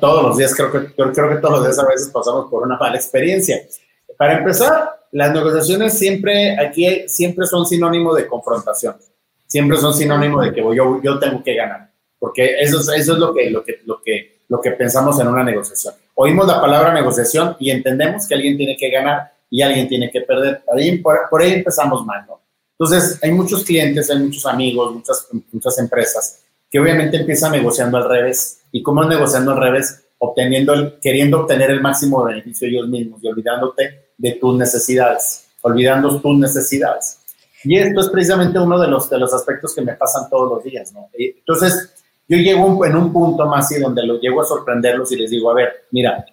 [0.00, 2.78] Todos los días, creo que, creo que todos los días a veces pasamos por una
[2.78, 3.60] mala experiencia.
[4.16, 8.96] Para empezar, las negociaciones siempre aquí siempre son sinónimo de confrontación.
[9.46, 11.90] Siempre son sinónimo de que yo, yo tengo que ganar.
[12.18, 15.44] Porque eso, eso es lo que, lo, que, lo, que, lo que pensamos en una
[15.44, 15.94] negociación.
[16.14, 20.22] Oímos la palabra negociación y entendemos que alguien tiene que ganar y alguien tiene que
[20.22, 20.62] perder.
[20.74, 22.40] Ahí, por, por ahí empezamos mal, ¿no?
[22.78, 28.08] Entonces, hay muchos clientes, hay muchos amigos, muchas, muchas empresas que obviamente empiezan negociando al
[28.08, 28.60] revés.
[28.72, 30.04] ¿Y cómo es negociando al revés?
[30.18, 36.20] Obteniendo el, queriendo obtener el máximo beneficio ellos mismos y olvidándote de tus necesidades, olvidando
[36.20, 37.18] tus necesidades.
[37.64, 40.64] Y esto es precisamente uno de los, de los aspectos que me pasan todos los
[40.64, 41.08] días, ¿no?
[41.12, 41.92] Entonces,
[42.28, 45.50] yo llego en un punto más y donde lo llego a sorprenderlos y les digo,
[45.50, 46.24] a ver, mira,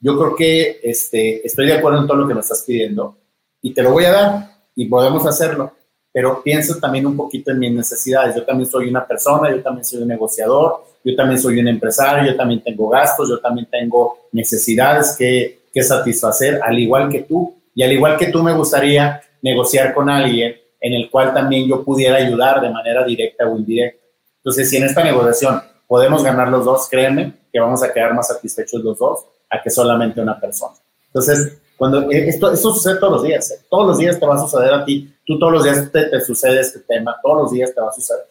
[0.00, 3.16] yo creo que este, estoy de acuerdo en todo lo que me estás pidiendo
[3.60, 5.72] y te lo voy a dar y podemos hacerlo,
[6.12, 8.36] pero pienso también un poquito en mis necesidades.
[8.36, 12.30] Yo también soy una persona, yo también soy un negociador, yo también soy un empresario,
[12.30, 17.54] yo también tengo gastos, yo también tengo necesidades que, que satisfacer, al igual que tú.
[17.72, 21.84] Y al igual que tú me gustaría negociar con alguien en el cual también yo
[21.84, 24.04] pudiera ayudar de manera directa o indirecta.
[24.38, 28.26] Entonces, si en esta negociación podemos ganar los dos, créeme que vamos a quedar más
[28.26, 30.74] satisfechos los dos a que solamente una persona.
[31.06, 33.60] Entonces, cuando eh, esto, esto sucede todos los días, ¿eh?
[33.70, 36.20] todos los días te va a suceder a ti, tú todos los días te, te
[36.20, 38.24] sucede este tema, todos los días te va a suceder.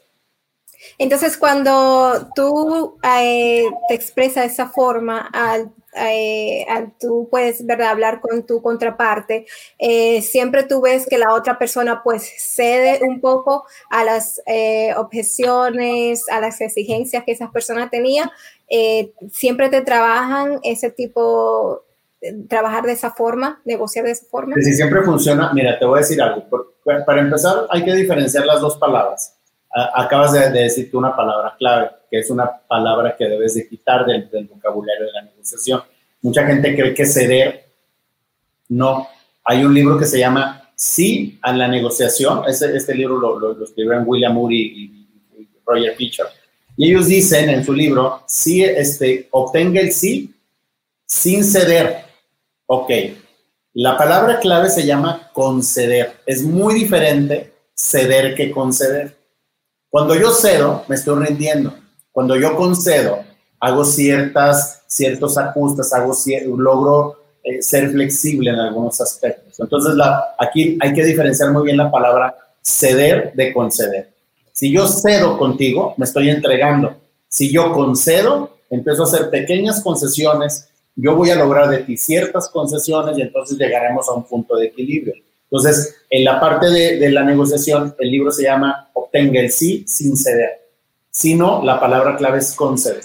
[0.98, 6.66] Entonces, cuando tú eh, te expresas de esa forma al eh,
[7.00, 7.90] tú puedes ¿verdad?
[7.90, 9.46] hablar con tu contraparte,
[9.80, 14.94] eh, siempre tú ves que la otra persona pues cede un poco a las eh,
[14.96, 18.32] objeciones, a las exigencias que esa persona tenía,
[18.70, 21.84] eh, siempre te trabajan ese tipo,
[22.50, 24.56] trabajar de esa forma, negociar de esa forma.
[24.60, 26.44] Si siempre funciona, mira, te voy a decir algo.
[27.06, 29.36] Para empezar, hay que diferenciar las dos palabras.
[29.94, 34.06] Acabas de, de decirte una palabra clave que es una palabra que debes de quitar
[34.06, 35.82] del, del vocabulario de la negociación.
[36.22, 37.66] Mucha gente cree que ceder,
[38.70, 39.08] no.
[39.44, 42.44] Hay un libro que se llama Sí a la negociación.
[42.48, 46.26] Este, este libro lo, lo, escribieron William Moody y, y, Roger Fisher.
[46.76, 50.34] Y ellos dicen en su libro, sí, este, obtenga el sí
[51.06, 52.04] sin ceder.
[52.68, 52.92] Ok.
[53.74, 56.18] La palabra clave se llama conceder.
[56.26, 59.18] Es muy diferente ceder que conceder.
[59.90, 61.76] Cuando yo cedo, me estoy rindiendo.
[62.18, 63.20] Cuando yo concedo,
[63.60, 66.16] hago ciertas, ciertos ajustes, hago
[66.58, 69.60] logro eh, ser flexible en algunos aspectos.
[69.60, 74.10] Entonces, la, aquí hay que diferenciar muy bien la palabra ceder de conceder.
[74.52, 76.98] Si yo cedo contigo, me estoy entregando.
[77.28, 82.50] Si yo concedo, empiezo a hacer pequeñas concesiones, yo voy a lograr de ti ciertas
[82.50, 85.14] concesiones y entonces llegaremos a un punto de equilibrio.
[85.52, 89.84] Entonces, en la parte de, de la negociación, el libro se llama Obtenga el sí
[89.88, 90.67] sin ceder
[91.18, 93.04] sino la palabra clave es conceder.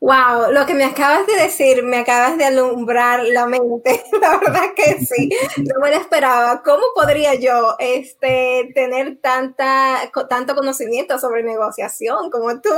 [0.00, 4.02] Wow, lo que me acabas de decir, me acabas de alumbrar la mente.
[4.20, 6.62] La verdad que sí, no me lo esperaba.
[6.64, 12.70] ¿Cómo podría yo este, tener tanta, tanto conocimiento sobre negociación como tú?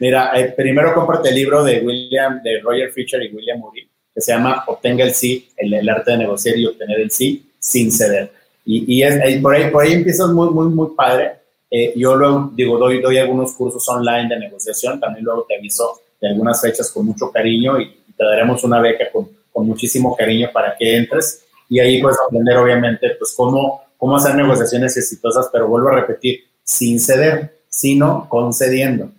[0.00, 4.20] Mira, eh, primero comparte el libro de William, de Roger Fisher y William Murray, que
[4.22, 7.92] se llama Obtenga el sí, el, el, arte de negociar y obtener el sí sin
[7.92, 8.32] ceder.
[8.64, 12.50] Y, y es, por, ahí, por ahí empiezas muy, muy, muy padre eh, yo luego,
[12.54, 16.90] digo, doy, doy algunos cursos online de negociación, también luego te aviso de algunas fechas
[16.90, 21.44] con mucho cariño y, te daremos una beca con, con, muchísimo cariño para que entres
[21.68, 26.44] y ahí puedes aprender obviamente pues cómo, cómo hacer negociaciones exitosas, pero vuelvo a repetir,
[26.62, 29.10] sin ceder, sino concediendo.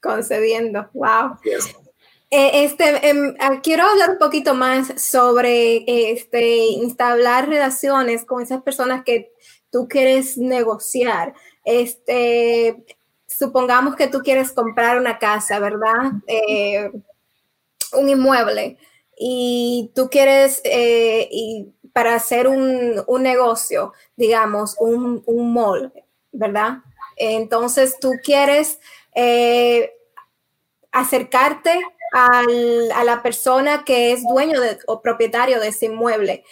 [0.00, 1.38] Concediendo, wow.
[2.30, 2.84] Eh, este,
[3.38, 9.32] ah, quiero hablar un poquito más sobre este, instalar relaciones con esas personas que
[9.70, 11.34] tú quieres negociar.
[11.64, 12.84] Este,
[13.26, 16.12] supongamos que tú quieres comprar una casa, ¿verdad?
[16.26, 16.90] Eh,
[17.92, 18.76] un inmueble
[19.16, 25.92] y tú quieres, eh, y para hacer un, negocio, digamos, un, un, mall,
[26.32, 26.78] ¿verdad?
[27.16, 28.80] Entonces tú quieres
[29.14, 29.92] eh,
[30.90, 31.80] acercarte
[32.12, 36.44] a la persona que es dueño o propietario de ese inmueble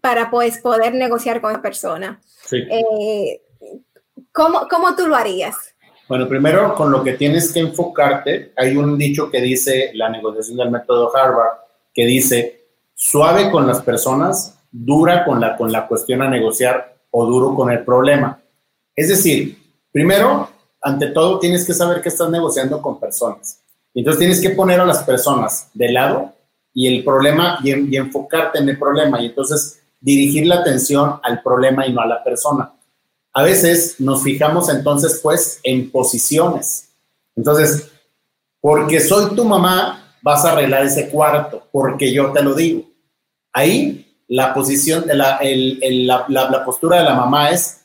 [0.00, 2.20] para pues, poder negociar con esa persona.
[2.46, 2.64] Sí.
[4.32, 5.56] ¿Cómo, ¿Cómo tú lo harías?
[6.08, 10.56] Bueno, primero con lo que tienes que enfocarte, hay un dicho que dice la negociación
[10.56, 11.58] del método Harvard,
[11.92, 17.26] que dice, suave con las personas, dura con la, con la cuestión a negociar o
[17.26, 18.40] duro con el problema.
[18.94, 19.58] Es decir,
[19.92, 20.48] primero,
[20.80, 23.60] ante todo, tienes que saber que estás negociando con personas.
[23.94, 26.32] Entonces tienes que poner a las personas de lado
[26.78, 31.86] y el problema y, enfocarte en el problema y entonces dirigir la atención al problema
[31.86, 32.72] y no a la persona
[33.38, 36.88] a veces nos fijamos entonces pues en posiciones.
[37.36, 37.88] Entonces,
[38.60, 42.90] porque soy tu mamá, vas a arreglar ese cuarto, porque yo te lo digo.
[43.52, 47.82] Ahí la posición, la, la, postura de la mamá es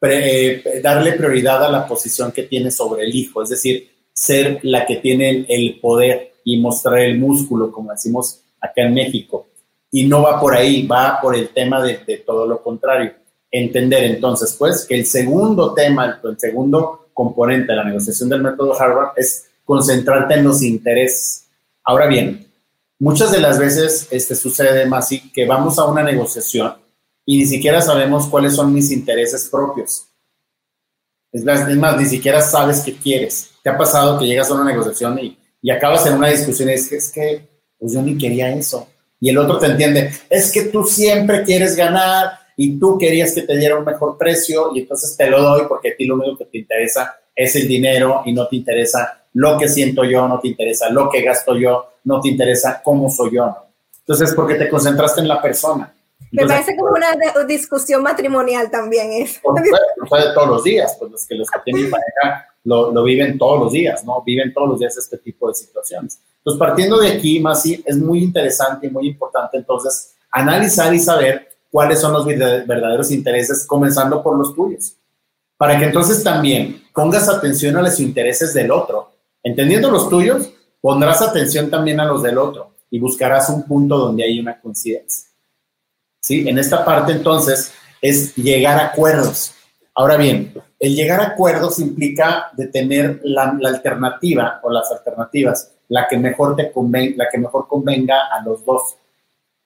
[0.00, 4.86] eh, darle prioridad a la posición que tiene sobre el hijo, es decir, ser la
[4.86, 9.48] que tiene el, poder y mostrar el músculo, como decimos acá en México.
[9.90, 13.12] Y no va por ahí, va por el tema de todo lo contrario
[13.50, 18.78] entender entonces, pues, que el segundo tema, el segundo componente de la negociación del método
[18.78, 21.46] Harvard es concentrarte en los intereses.
[21.82, 22.46] Ahora bien,
[22.98, 26.74] muchas de las veces este, sucede más que vamos a una negociación
[27.24, 30.06] y ni siquiera sabemos cuáles son mis intereses propios.
[31.32, 33.50] Es más, ni siquiera sabes qué quieres.
[33.62, 36.74] ¿Te ha pasado que llegas a una negociación y, y acabas en una discusión y
[36.74, 38.86] dices, es que pues yo ni quería eso?
[39.18, 43.42] Y el otro te entiende, es que tú siempre quieres ganar y tú querías que
[43.42, 46.38] te diera un mejor precio y entonces te lo doy porque a ti lo único
[46.38, 50.38] que te interesa es el dinero y no te interesa lo que siento yo, no
[50.38, 53.52] te interesa lo que gasto yo, no te interesa cómo soy yo.
[53.98, 55.92] Entonces, porque te concentraste en la persona.
[56.30, 59.40] Me parece como una discusión matrimonial también eso.
[59.42, 63.60] Por de todos los días, pues los que los que tienen pareja lo, viven todos
[63.60, 64.22] los días, ¿no?
[64.24, 66.20] Viven todos los días este tipo de situaciones.
[66.38, 71.48] Entonces, partiendo de aquí, Masi, es muy interesante y muy importante entonces analizar y saber
[71.70, 74.96] cuáles son los verdaderos intereses, comenzando por los tuyos.
[75.56, 79.10] Para que entonces también pongas atención a los intereses del otro.
[79.42, 80.50] Entendiendo los tuyos,
[80.80, 85.28] pondrás atención también a los del otro y buscarás un punto donde hay una coincidencia.
[86.20, 86.48] ¿Sí?
[86.48, 89.52] En esta parte entonces es llegar a acuerdos.
[89.94, 96.06] Ahora bien, el llegar a acuerdos implica detener la, la alternativa o las alternativas, la
[96.06, 98.96] que mejor te convenga, la que mejor convenga a los dos.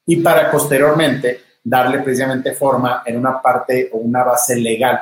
[0.07, 5.01] Y para posteriormente darle precisamente forma en una parte o una base legal.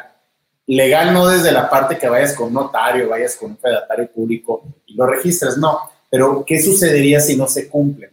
[0.66, 4.64] Legal no desde la parte que vayas con un notario, vayas con un fedatario público
[4.86, 5.78] y lo registres, no.
[6.10, 8.10] Pero, ¿qué sucedería si no se cumplen?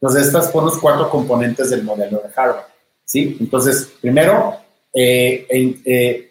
[0.00, 2.66] Entonces, estas son los cuatro componentes del modelo de Harvard.
[3.04, 3.36] ¿sí?
[3.40, 4.56] Entonces, primero,
[4.92, 5.46] eh,
[5.84, 6.29] eh,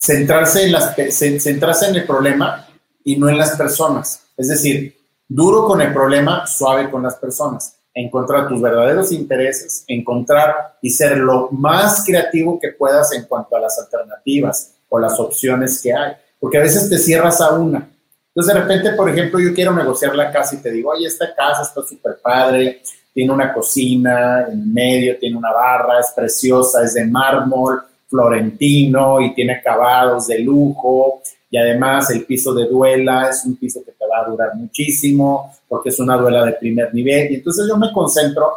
[0.00, 2.66] centrarse, en el problema
[3.04, 4.22] y no en las personas.
[4.36, 4.96] Es decir,
[5.28, 11.16] duro con el problema, suave con las personas encontrar tus verdaderos intereses, encontrar y ser
[11.18, 16.12] lo más creativo que puedas en cuanto a las alternativas o las opciones que hay,
[16.38, 17.88] porque a veces te cierras a una.
[18.28, 21.34] Entonces, de repente, por ejemplo, yo quiero negociar la casa y te digo, oye, esta
[21.34, 22.82] casa está súper padre,
[23.12, 29.32] tiene una cocina en medio, tiene una barra, es preciosa, es de mármol florentino y
[29.34, 34.06] tiene acabados de lujo, y además el piso de duela es un piso que te
[34.06, 37.32] va a durar muchísimo porque es una duela de primer nivel.
[37.32, 38.50] Y entonces yo me concentro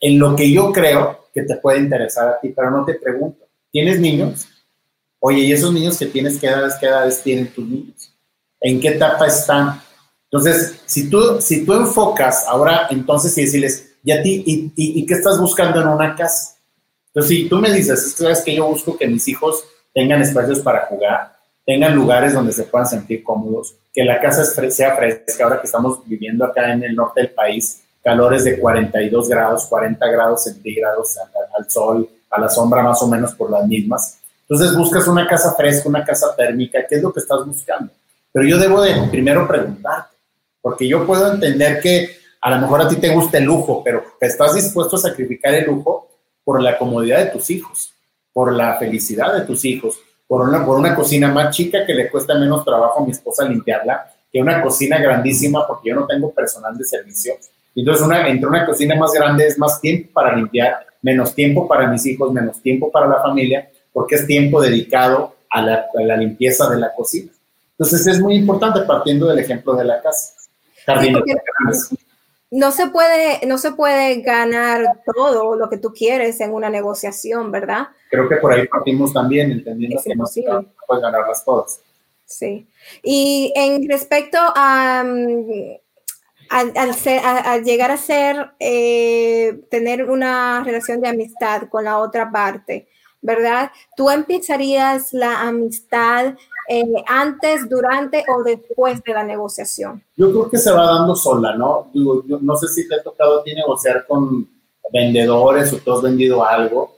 [0.00, 3.44] en lo que yo creo que te puede interesar a ti, pero no te pregunto,
[3.70, 4.48] ¿tienes niños?
[5.20, 8.14] Oye, ¿y esos niños que tienes, qué edades, qué edades tienen tus niños?
[8.60, 9.80] ¿En qué etapa están?
[10.30, 15.06] Entonces, si tú, si tú enfocas ahora, entonces y decirles, ¿y a ti, y, y,
[15.06, 16.57] qué estás buscando en una casa?
[17.18, 20.86] Entonces, si tú me dices, es que, yo busco que mis hijos tengan espacios para
[20.86, 21.32] jugar,
[21.66, 25.98] tengan lugares donde se puedan sentir cómodos, que la casa sea fresca, ahora que estamos
[26.06, 31.18] viviendo acá en el norte del país, calores de 42 grados, 40 grados centígrados
[31.58, 34.20] al, sol, a la sombra más o menos por las mismas.
[34.42, 37.90] Entonces buscas una casa fresca, una casa térmica, ¿qué es lo que estás buscando?
[38.30, 40.14] Pero yo debo de primero preguntarte,
[40.62, 42.10] porque yo puedo entender que
[42.40, 45.66] a lo mejor a ti te gusta el lujo, pero ¿estás dispuesto a sacrificar el
[45.66, 46.07] lujo
[46.48, 47.92] por la comodidad de tus hijos,
[48.32, 52.08] por la felicidad de tus hijos, por una, por una cocina más chica que le
[52.08, 56.32] cuesta menos trabajo a mi esposa limpiarla que una cocina grandísima porque yo no tengo
[56.32, 57.34] personal de servicio.
[57.74, 61.86] Entonces, una, entre una cocina más grande es más tiempo para limpiar, menos tiempo para
[61.86, 66.16] mis hijos, menos tiempo para la familia, porque es tiempo dedicado a la, a la
[66.16, 67.30] limpieza de la cocina.
[67.72, 70.32] Entonces, es muy importante partiendo del ejemplo de la casa.
[72.50, 77.52] No se puede, no se puede ganar todo lo que tú quieres en una negociación,
[77.52, 77.88] ¿verdad?
[78.10, 80.42] Creo que por ahí partimos también, entendiendo que no se
[80.86, 81.80] puede ganarlas todas.
[82.24, 82.66] Sí.
[83.02, 85.76] Y en respecto a, mm,
[86.50, 92.88] al, llegar a ser, eh, tener una relación de amistad con la otra parte,
[93.20, 93.70] ¿verdad?
[93.96, 96.34] ¿Tú empezarías la amistad
[96.68, 100.02] eh, antes, durante o después de la negociación?
[100.16, 101.90] Yo creo que se va dando sola, ¿no?
[101.92, 104.48] Digo, no sé si te ha tocado a ti negociar con
[104.92, 106.96] vendedores o tú has vendido algo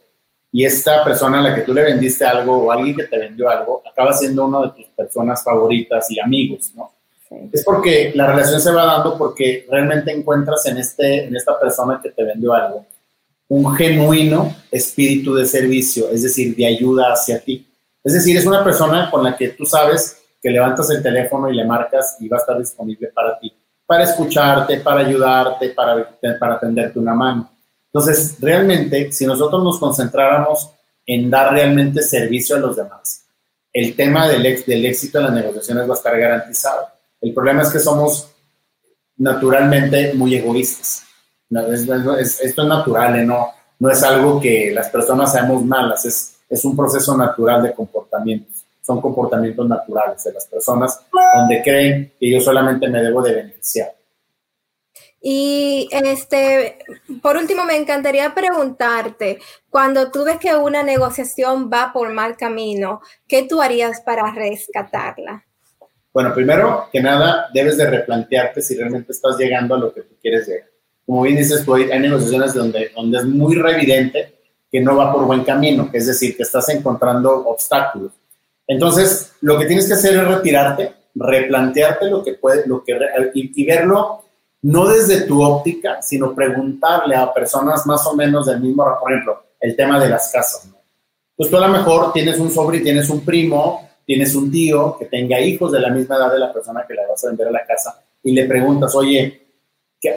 [0.52, 3.48] y esta persona a la que tú le vendiste algo o alguien que te vendió
[3.48, 6.92] algo acaba siendo una de tus personas favoritas y amigos, ¿no?
[7.52, 12.00] Es porque la relación se va dando porque realmente encuentras en, este, en esta persona
[12.02, 12.84] que te vendió algo
[13.50, 17.66] un genuino espíritu de servicio, es decir, de ayuda hacia ti.
[18.02, 21.56] Es decir, es una persona con la que tú sabes que levantas el teléfono y
[21.56, 23.52] le marcas y va a estar disponible para ti,
[23.86, 27.50] para escucharte, para ayudarte, para, para tenderte una mano.
[27.86, 30.70] Entonces, realmente, si nosotros nos concentráramos
[31.04, 33.26] en dar realmente servicio a los demás,
[33.72, 36.88] el tema del, del éxito de las negociaciones va a estar garantizado.
[37.20, 38.30] El problema es que somos
[39.16, 41.04] naturalmente muy egoístas.
[41.50, 43.24] esto es natural, ¿eh?
[43.24, 43.48] no,
[43.78, 48.64] no es algo que las personas seamos malas, es, es un proceso natural de comportamientos.
[48.82, 51.00] Son comportamientos naturales de las personas
[51.36, 53.92] donde creen que yo solamente me debo de beneficiar.
[55.22, 56.78] Y este,
[57.22, 59.38] por último, me encantaría preguntarte,
[59.68, 65.44] cuando tú ves que una negociación va por mal camino, ¿qué tú harías para rescatarla?
[66.12, 70.14] Bueno, primero que nada, debes de replantearte si realmente estás llegando a lo que tú
[70.20, 70.68] quieres llegar.
[71.06, 74.39] Como bien dices tú, hay negociaciones donde, donde es muy evidente
[74.70, 78.12] que no va por buen camino, es decir, que estás encontrando obstáculos.
[78.66, 82.96] Entonces, lo que tienes que hacer es retirarte, replantearte lo que puede, lo que,
[83.34, 84.22] y verlo
[84.62, 89.42] no desde tu óptica, sino preguntarle a personas más o menos del mismo, por ejemplo,
[89.58, 90.68] el tema de las casas.
[91.34, 95.06] Pues tú a lo mejor tienes un sobrino, tienes un primo, tienes un tío que
[95.06, 97.52] tenga hijos de la misma edad de la persona que le vas a vender a
[97.52, 99.48] la casa y le preguntas, oye,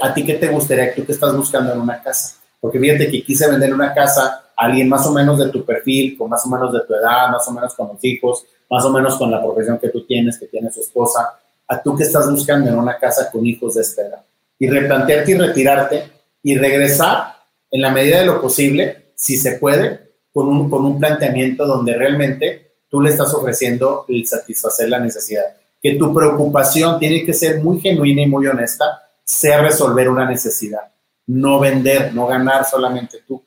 [0.02, 0.94] ¿a ti qué te gustaría?
[0.94, 2.36] ¿Tú qué estás buscando en una casa?
[2.60, 6.30] Porque fíjate que quise vender una casa alguien más o menos de tu perfil, con
[6.30, 9.18] más o menos de tu edad, más o menos con los hijos, más o menos
[9.18, 11.40] con la profesión que tú tienes, que tiene su esposa.
[11.68, 14.24] ¿A tú qué estás buscando en una casa con hijos de esta edad?
[14.64, 16.04] y replantearte y retirarte
[16.42, 17.36] y regresar
[17.70, 21.98] en la medida de lo posible, si se puede, con un, con un planteamiento donde
[21.98, 25.44] realmente tú le estás ofreciendo el satisfacer la necesidad.
[25.82, 28.86] Que tu preocupación tiene que ser muy genuina y muy honesta,
[29.24, 30.94] sea resolver una necesidad,
[31.28, 33.44] no vender, no ganar solamente tú.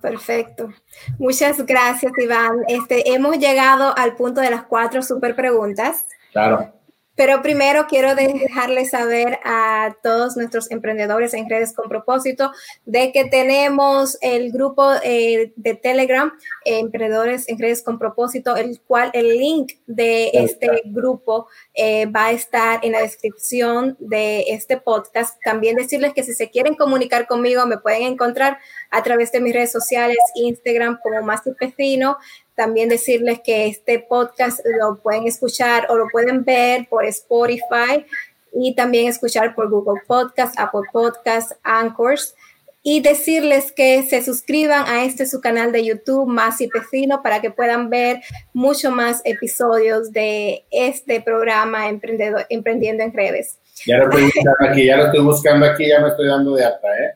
[0.00, 0.70] Perfecto.
[1.18, 2.62] Muchas gracias, Iván.
[2.68, 6.06] Este, hemos llegado al punto de las cuatro super preguntas.
[6.32, 6.72] Claro.
[7.14, 12.52] Pero primero quiero dejarles saber a todos nuestros emprendedores en redes con propósito
[12.86, 16.32] de que tenemos el grupo eh, de Telegram,
[16.64, 22.32] Emprendedores en redes con propósito, el cual el link de este grupo eh, va a
[22.32, 25.38] estar en la descripción de este podcast.
[25.44, 28.58] También decirles que si se quieren comunicar conmigo me pueden encontrar
[28.90, 32.16] a través de mis redes sociales, Instagram como Masi Pecino,
[32.62, 38.06] también decirles que este podcast lo pueden escuchar o lo pueden ver por Spotify
[38.52, 42.36] y también escuchar por Google Podcast, Apple Podcast, Anchors.
[42.84, 47.40] Y decirles que se suscriban a este su canal de YouTube, Más y Pecino, para
[47.40, 48.20] que puedan ver
[48.52, 53.58] mucho más episodios de este programa Emprendiendo en Redes.
[53.86, 56.64] Ya lo estoy buscando aquí, ya lo estoy buscando aquí, ya me estoy dando de
[56.64, 57.14] alta, ¿eh?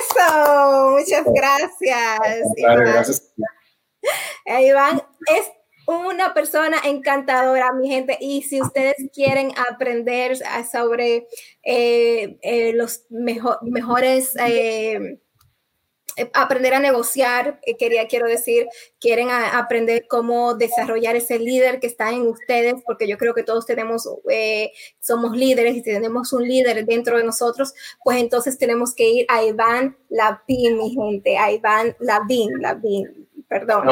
[0.00, 0.90] ¡Eso!
[0.90, 2.42] Muchas gracias.
[2.56, 3.32] gracias.
[4.46, 5.02] Iván
[5.34, 5.50] es
[5.86, 8.16] una persona encantadora, mi gente.
[8.20, 10.36] Y si ustedes quieren aprender
[10.70, 11.26] sobre
[11.62, 15.18] eh, eh, los mejores, eh,
[16.32, 18.68] aprender a negociar, quería, quiero decir,
[19.00, 23.66] quieren aprender cómo desarrollar ese líder que está en ustedes, porque yo creo que todos
[23.66, 24.08] tenemos,
[25.00, 27.74] somos líderes y tenemos un líder dentro de nosotros,
[28.04, 33.24] pues entonces tenemos que ir a Iván Lapin, mi gente, a Iván Lavín, Lavín
[33.60, 33.88] perdón.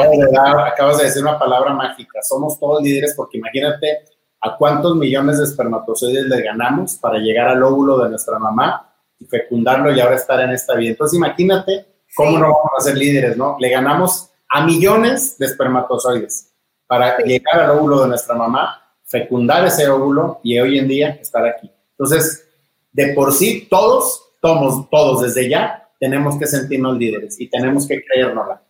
[0.59, 2.21] acabas de decir una palabra mágica.
[2.21, 4.05] Somos todos líderes porque imagínate
[4.41, 9.25] a cuántos millones de espermatozoides le ganamos para llegar al óvulo de nuestra mamá y
[9.25, 10.91] fecundarlo y ahora estar en esta vida.
[10.91, 11.85] Entonces imagínate
[12.15, 13.55] cómo no vamos a ser líderes, ¿no?
[13.57, 16.53] Le ganamos a millones de espermatozoides
[16.85, 21.45] para llegar al óvulo de nuestra mamá, fecundar ese óvulo y hoy en día estar
[21.45, 21.71] aquí.
[21.91, 22.45] Entonces,
[22.91, 28.03] de por sí, todos, todos, todos desde ya, tenemos que sentirnos líderes y tenemos que
[28.03, 28.62] creérnosla.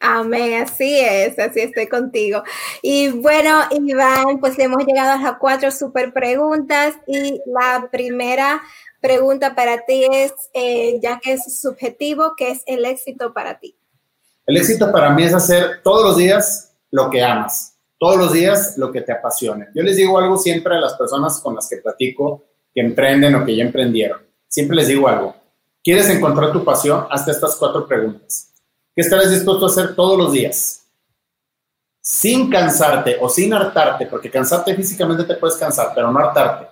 [0.00, 2.42] Amén, así es, así estoy contigo.
[2.82, 8.62] Y bueno, Iván, pues hemos llegado a las cuatro super preguntas y la primera
[9.00, 13.76] pregunta para ti es, eh, ya que es subjetivo, ¿qué es el éxito para ti?
[14.46, 18.76] El éxito para mí es hacer todos los días lo que amas, todos los días
[18.76, 19.68] lo que te apasione.
[19.74, 23.44] Yo les digo algo siempre a las personas con las que platico que emprenden o
[23.44, 24.20] que ya emprendieron.
[24.48, 25.36] Siempre les digo algo.
[25.82, 27.06] ¿Quieres encontrar tu pasión?
[27.10, 28.53] Hazte estas cuatro preguntas.
[28.94, 30.86] ¿Qué estarás dispuesto a hacer todos los días?
[32.00, 36.68] Sin cansarte o sin hartarte, porque cansarte físicamente te puedes cansar, pero no hartarte.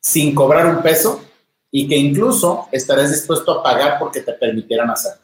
[0.00, 1.22] Sin cobrar un peso
[1.70, 5.22] y que incluso estarás dispuesto a pagar porque te permitieran hacerlo.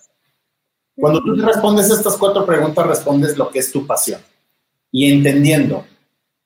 [0.94, 4.20] Cuando tú respondes estas cuatro preguntas, respondes lo que es tu pasión.
[4.90, 5.86] Y entendiendo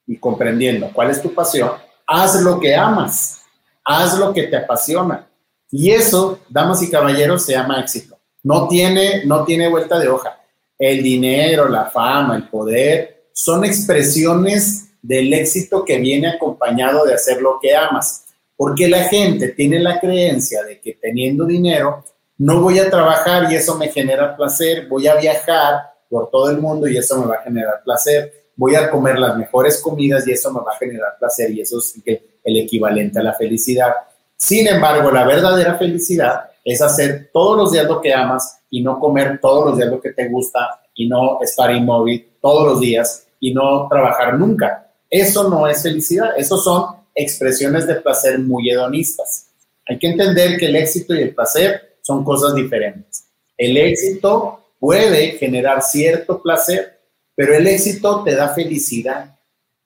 [0.07, 1.72] y comprendiendo cuál es tu pasión,
[2.07, 3.43] haz lo que amas,
[3.84, 5.26] haz lo que te apasiona.
[5.70, 8.19] Y eso, damas y caballeros, se llama éxito.
[8.43, 10.41] No tiene, no tiene vuelta de hoja.
[10.78, 17.41] El dinero, la fama, el poder, son expresiones del éxito que viene acompañado de hacer
[17.41, 18.26] lo que amas.
[18.57, 22.05] Porque la gente tiene la creencia de que teniendo dinero,
[22.38, 26.59] no voy a trabajar y eso me genera placer, voy a viajar por todo el
[26.59, 30.32] mundo y eso me va a generar placer, voy a comer las mejores comidas y
[30.32, 33.93] eso me va a generar placer y eso es el equivalente a la felicidad.
[34.36, 38.98] Sin embargo, la verdadera felicidad es hacer todos los días lo que amas y no
[38.98, 43.26] comer todos los días lo que te gusta y no estar inmóvil todos los días
[43.40, 44.92] y no trabajar nunca.
[45.08, 49.48] Eso no es felicidad, eso son expresiones de placer muy hedonistas.
[49.88, 53.24] Hay que entender que el éxito y el placer son cosas diferentes.
[53.56, 57.00] El éxito puede generar cierto placer,
[57.34, 59.36] pero el éxito te da felicidad.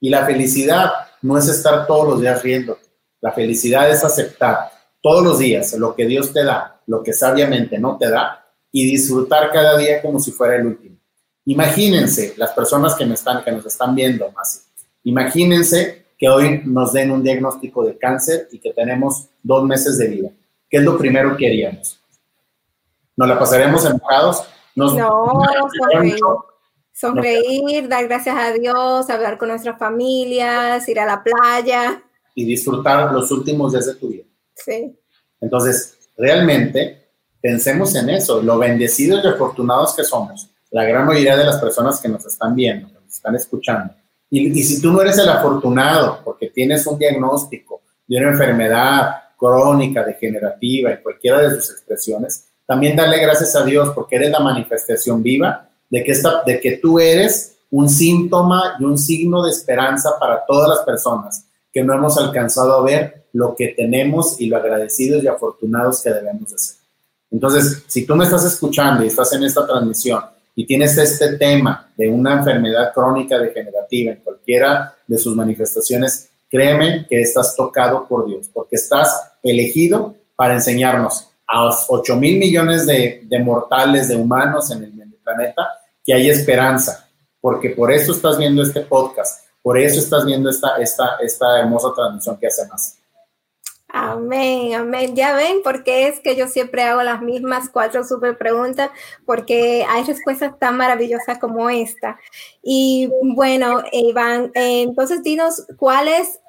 [0.01, 0.91] Y la felicidad
[1.23, 2.79] no es estar todos los días riendo.
[3.21, 4.74] La felicidad es aceptar
[5.05, 8.43] todos los días lo que Dios te da, lo que sabiamente no te da,
[8.73, 10.97] y disfrutar cada día como si fuera el último.
[11.45, 14.67] Imagínense, las personas que, me están, que nos están viendo, más,
[15.03, 20.09] imagínense que hoy nos den un diagnóstico de cáncer y que tenemos dos meses de
[20.09, 20.31] vida.
[20.71, 22.01] ¿Qué es lo primero que haríamos?
[23.15, 24.43] ¿Nos la pasaremos enojados?
[24.75, 25.45] Nos, no,
[25.79, 26.17] sonreír,
[26.95, 32.03] sonreír dar gracias a Dios, hablar con nuestras familias, ir a la playa.
[32.35, 34.25] Y disfrutar los últimos días de tu vida.
[34.55, 34.99] Sí.
[35.41, 37.09] Entonces, realmente,
[37.41, 42.01] pensemos en eso, lo bendecidos y afortunados que somos, la gran mayoría de las personas
[42.01, 43.95] que nos están viendo, que nos están escuchando.
[44.31, 49.15] Y, y si tú no eres el afortunado porque tienes un diagnóstico de una enfermedad
[49.37, 54.41] crónica, degenerativa, en cualquiera de sus expresiones, también darle gracias a Dios porque eres la
[54.41, 59.51] manifestación viva de que, esta, de que tú eres un síntoma y un signo de
[59.51, 64.47] esperanza para todas las personas que no hemos alcanzado a ver lo que tenemos y
[64.47, 66.77] lo agradecidos y afortunados que debemos de ser.
[67.33, 70.23] Entonces, si tú me estás escuchando y estás en esta transmisión
[70.55, 77.07] y tienes este tema de una enfermedad crónica degenerativa en cualquiera de sus manifestaciones, créeme
[77.09, 83.27] que estás tocado por Dios, porque estás elegido para enseñarnos a 8 mil millones de,
[83.45, 85.69] mortales, de humanos en el, en el planeta,
[86.05, 87.09] que hay esperanza,
[87.41, 91.89] porque por eso estás viendo este podcast, por eso estás viendo esta, esta, esta hermosa
[91.97, 92.99] transmisión que hace más.
[93.97, 95.15] Amén, amén.
[95.15, 98.91] Ya ven, porque es que yo siempre hago las mismas cuatro super preguntas,
[99.25, 102.19] porque hay respuestas tan maravillosas como esta.
[102.61, 106.41] Y bueno, Iván, entonces dinos cuál es,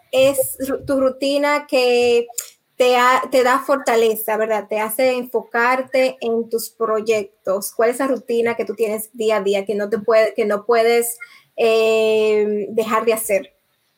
[0.88, 2.26] tu rutina que
[2.78, 2.94] te,
[3.44, 4.66] da fortaleza, ¿verdad?
[4.68, 7.72] Te hace enfocarte en tus proyectos.
[7.76, 10.46] ¿Cuál es esa rutina que tú tienes día a día que no, te puede, que
[10.46, 11.20] no puedes
[11.58, 13.55] eh, dejar de hacer?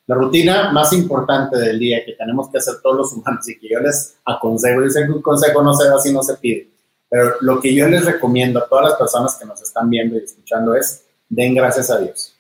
[0.08, 3.68] La rutina más importante del día que tenemos que hacer todos los humanos y que
[3.70, 6.70] yo les aconsejo, sé que un consejo no se da si no se pide,
[7.10, 10.24] pero lo que yo les recomiendo a todas las personas que nos están viendo y
[10.24, 12.34] escuchando es, den gracias a Dios.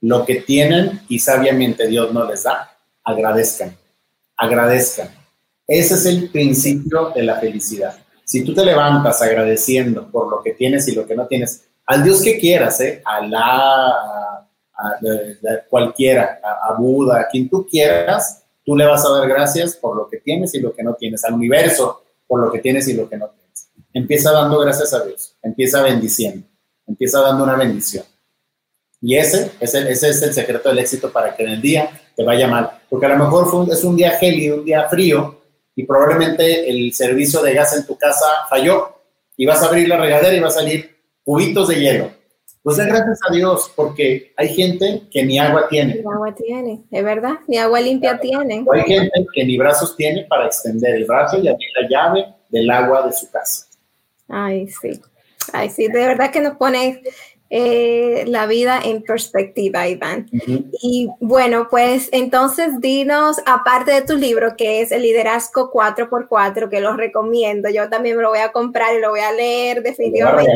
[0.00, 3.76] Lo que tienen y sabiamente Dios no les da, agradezcan,
[4.36, 5.08] agradezcan.
[5.66, 7.96] Ese es el principio de la felicidad.
[8.24, 12.04] Si tú te levantas agradeciendo por lo que tienes y lo que no tienes, al
[12.04, 13.02] Dios que quieras, ¿eh?
[13.04, 14.39] Alá,
[14.80, 14.98] a,
[15.68, 20.08] cualquiera, a, Buda, a quien tú quieras, tú le vas a dar gracias por lo
[20.08, 23.08] que tienes y lo que no tienes, al universo por lo que tienes y lo
[23.08, 23.70] que no tienes.
[23.92, 26.46] Empieza dando gracias a Dios, empieza bendiciendo,
[26.86, 28.04] empieza dando una bendición.
[29.02, 32.22] Y ese, ese, ese es el secreto del éxito para que en el día te
[32.22, 32.70] vaya mal.
[32.88, 35.40] Porque a lo mejor es un día gélido, un día frío,
[35.74, 38.96] y probablemente el servicio de gas en tu casa falló
[39.36, 42.10] y vas a abrir la regadera y va a salir cubitos de hielo.
[42.62, 45.94] Pues gracias a Dios, porque hay gente que ni agua tiene.
[45.94, 48.62] Ni agua tiene, es verdad, ni agua limpia tiene.
[48.66, 52.26] O hay gente que ni brazos tiene para extender el brazo y abrir la llave
[52.50, 53.66] del agua de su casa.
[54.28, 55.00] Ay, sí.
[55.54, 57.02] Ay, sí, de verdad que nos pone
[57.48, 60.28] eh, la vida en perspectiva, Iván.
[60.82, 66.80] Y bueno, pues entonces dinos, aparte de tu libro, que es el Liderazgo 4x4, que
[66.80, 70.52] lo recomiendo, yo también me lo voy a comprar y lo voy a leer definitivamente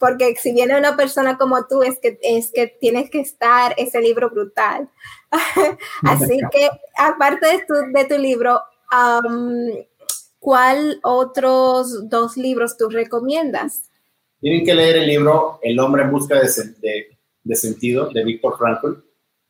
[0.00, 4.00] porque si viene una persona como tú, es que, es que tienes que estar ese
[4.00, 4.88] libro brutal.
[6.02, 8.60] Así que, aparte de tu, de tu libro,
[10.38, 13.90] ¿cuál otros dos libros tú recomiendas?
[14.40, 17.08] Tienen que leer el libro El hombre en busca de,
[17.44, 18.94] de, sentido de Víctor Frankl.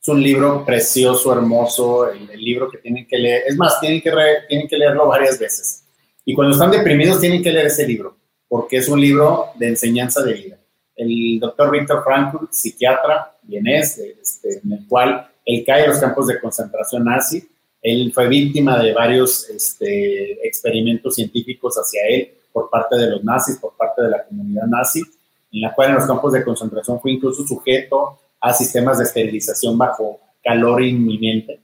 [0.03, 3.45] Es un libro precioso, hermoso, el, libro que tienen que leer.
[3.47, 4.11] Es más, tienen que,
[4.49, 5.85] tienen que leerlo varias veces.
[6.25, 8.20] Y cuando están deprimidos, tienen que leer ese libro
[8.51, 10.59] porque es un libro de enseñanza de vida.
[10.97, 16.27] El doctor Víctor Frankl, psiquiatra vienés, este, en el cual él cae en los campos
[16.27, 17.49] de concentración nazi,
[17.81, 23.57] él fue víctima de varios este, experimentos científicos hacia él por parte de los nazis,
[23.57, 25.01] por parte de la comunidad nazi,
[25.53, 29.79] en la cual en los campos de concentración fue incluso sujeto a sistemas de esterilización
[29.79, 31.61] bajo calor inminente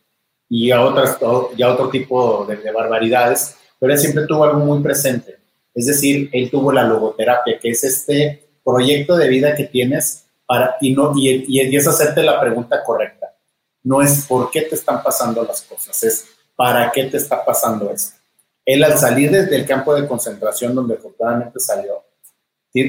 [0.48, 1.18] y a, otras,
[1.56, 5.45] y otro tipo de, de barbaridades, pero él siempre tuvo algo muy presente
[5.76, 10.76] es decir, él tuvo la logoterapia, que es este proyecto de vida que tienes para,
[10.80, 13.34] y, no, y, es hacerte la pregunta correcta.
[13.82, 16.24] No es por qué te están pasando las cosas, es
[16.56, 18.16] para qué te está pasando esto.
[18.64, 22.02] Él al salir desde el campo de concentración donde afortunadamente salió,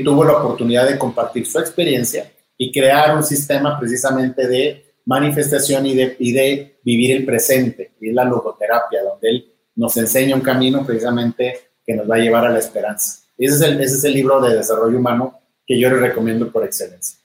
[0.03, 5.93] tuvo la oportunidad de compartir su experiencia y crear un sistema precisamente de manifestación y
[5.93, 10.85] de, y de vivir el presente, y la logoterapia, donde él nos enseña un camino
[10.85, 13.23] precisamente que nos va a llevar a la esperanza.
[13.37, 16.65] Ese es el, ese es el libro de desarrollo humano que yo les recomiendo por
[16.65, 17.17] excelencia.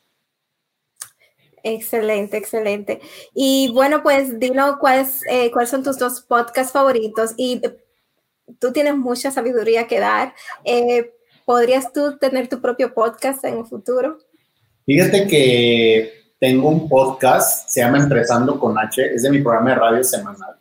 [1.65, 3.01] Excelente, excelente.
[3.35, 7.61] Y bueno, pues dilo cuáles, eh, cuáles son tus dos podcasts favoritos y
[8.59, 10.35] tú tienes mucha sabiduría que dar.
[10.65, 11.13] Eh,
[11.45, 14.19] ¿Podrías tú tener tu propio podcast en el futuro?
[14.87, 19.77] Fíjate que tengo un podcast, se llama Empresando con H, es de mi programa de
[19.77, 20.57] radio semanal.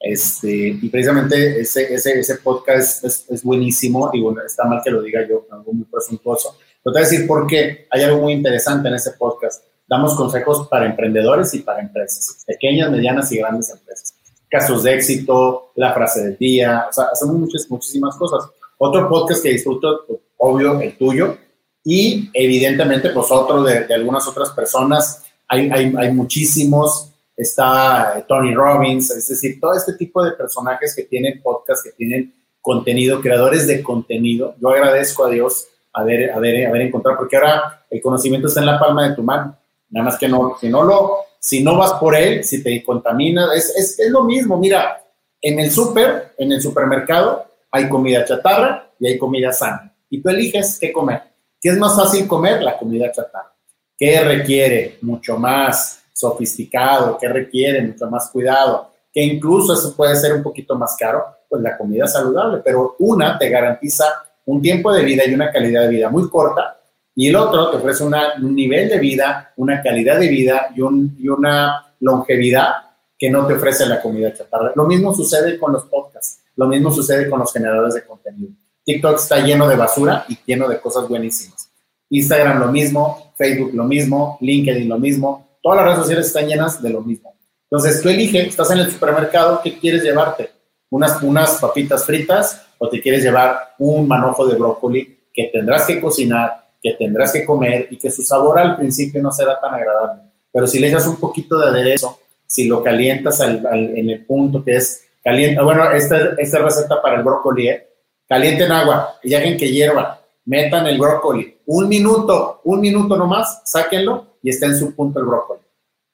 [0.00, 4.90] Este, y precisamente ese, ese, ese podcast es, es, buenísimo y bueno, está mal que
[4.90, 6.56] lo diga yo, algo muy presuntuoso.
[6.82, 7.86] Pero te voy a decir por qué.
[7.90, 9.62] Hay algo muy interesante en ese podcast.
[9.86, 14.14] Damos consejos para emprendedores y para empresas, pequeñas, medianas y grandes empresas.
[14.48, 18.48] Casos de éxito, la frase del día, o sea, hacemos muchas, muchísimas cosas.
[18.78, 21.36] Otro podcast que disfruto, pues, obvio, el tuyo,
[21.84, 25.24] y evidentemente, pues otro de, de algunas otras personas.
[25.48, 27.09] Hay, hay, hay muchísimos
[27.40, 32.34] está Tony Robbins, es decir, todo este tipo de personajes que tienen podcast, que tienen
[32.60, 34.54] contenido, creadores de contenido.
[34.60, 38.78] Yo agradezco a Dios haber, haber, haber encontrado, porque ahora el conocimiento está en la
[38.78, 39.56] palma de tu mano.
[39.88, 43.54] Nada más que no, si no lo, si no vas por él, si te contamina,
[43.54, 44.58] es, es, es lo mismo.
[44.58, 45.02] Mira,
[45.40, 49.94] en el súper, en el supermercado, hay comida chatarra y hay comida sana.
[50.10, 51.22] Y tú eliges qué comer.
[51.60, 52.62] ¿Qué es más fácil comer?
[52.62, 53.52] La comida chatarra.
[53.96, 54.98] ¿Qué requiere?
[55.00, 60.76] Mucho más sofisticado, que requiere mucho más cuidado, que incluso eso puede ser un poquito
[60.76, 64.04] más caro, pues la comida saludable, pero una te garantiza
[64.44, 66.76] un tiempo de vida y una calidad de vida muy corta
[67.14, 70.80] y el otro te ofrece un nivel de vida, una calidad de vida y,
[71.24, 72.72] y una longevidad
[73.18, 74.72] que no te ofrece la comida chatarra.
[74.74, 78.52] Lo mismo sucede con los podcasts, lo mismo sucede con los generadores de contenido.
[78.84, 81.70] TikTok está lleno de basura y lleno de cosas buenísimas.
[82.08, 86.82] Instagram lo mismo, Facebook lo mismo, LinkedIn lo mismo, Todas las redes sociales están llenas
[86.82, 87.34] de lo mismo.
[87.70, 90.50] Entonces, tú eliges, estás en el supermercado, ¿qué quieres llevarte?
[90.90, 96.00] Unas, unas papitas fritas o te quieres llevar un manojo de brócoli que tendrás que
[96.00, 100.22] cocinar, que tendrás que comer y que su sabor al principio no será tan agradable.
[100.52, 103.64] Pero si le echas un poquito de aderezo, si lo calientas al,
[103.96, 107.88] en el punto que es caliente, bueno, esta, esta receta para el brócoli, ¿eh?
[108.26, 114.29] calienten agua y hagan que hierva, metan el brócoli, un minuto, un minuto nomás, sáquenlo
[114.42, 115.60] y está en su punto el brócoli.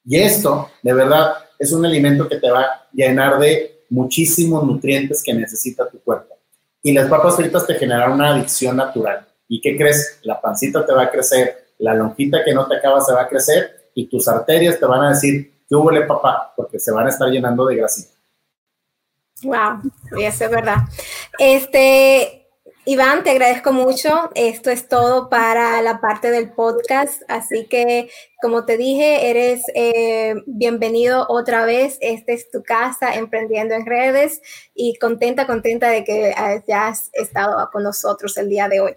[0.04, 5.22] Y esto, de verdad, es un alimento que te va a llenar de muchísimos nutrientes
[5.22, 6.34] que necesita tu cuerpo.
[6.82, 9.26] Y las papas fritas te generan una adicción natural.
[9.48, 10.20] ¿Y qué crees?
[10.22, 13.28] La pancita te va a crecer, la lonjita que no te acaba se va a
[13.28, 16.52] crecer y tus arterias te van a decir, ¿qué hubo papá?
[16.56, 18.14] Porque se van a estar llenando de grasita.
[19.42, 19.80] Wow,
[20.18, 20.78] eso es verdad.
[21.38, 22.45] Este,
[22.88, 24.30] Iván, te agradezco mucho.
[24.36, 27.20] Esto es todo para la parte del podcast.
[27.26, 28.08] Así que,
[28.40, 31.98] como te dije, eres eh, bienvenido otra vez.
[32.00, 34.40] Esta es tu casa, emprendiendo en redes.
[34.72, 38.96] Y contenta, contenta de que hayas estado con nosotros el día de hoy.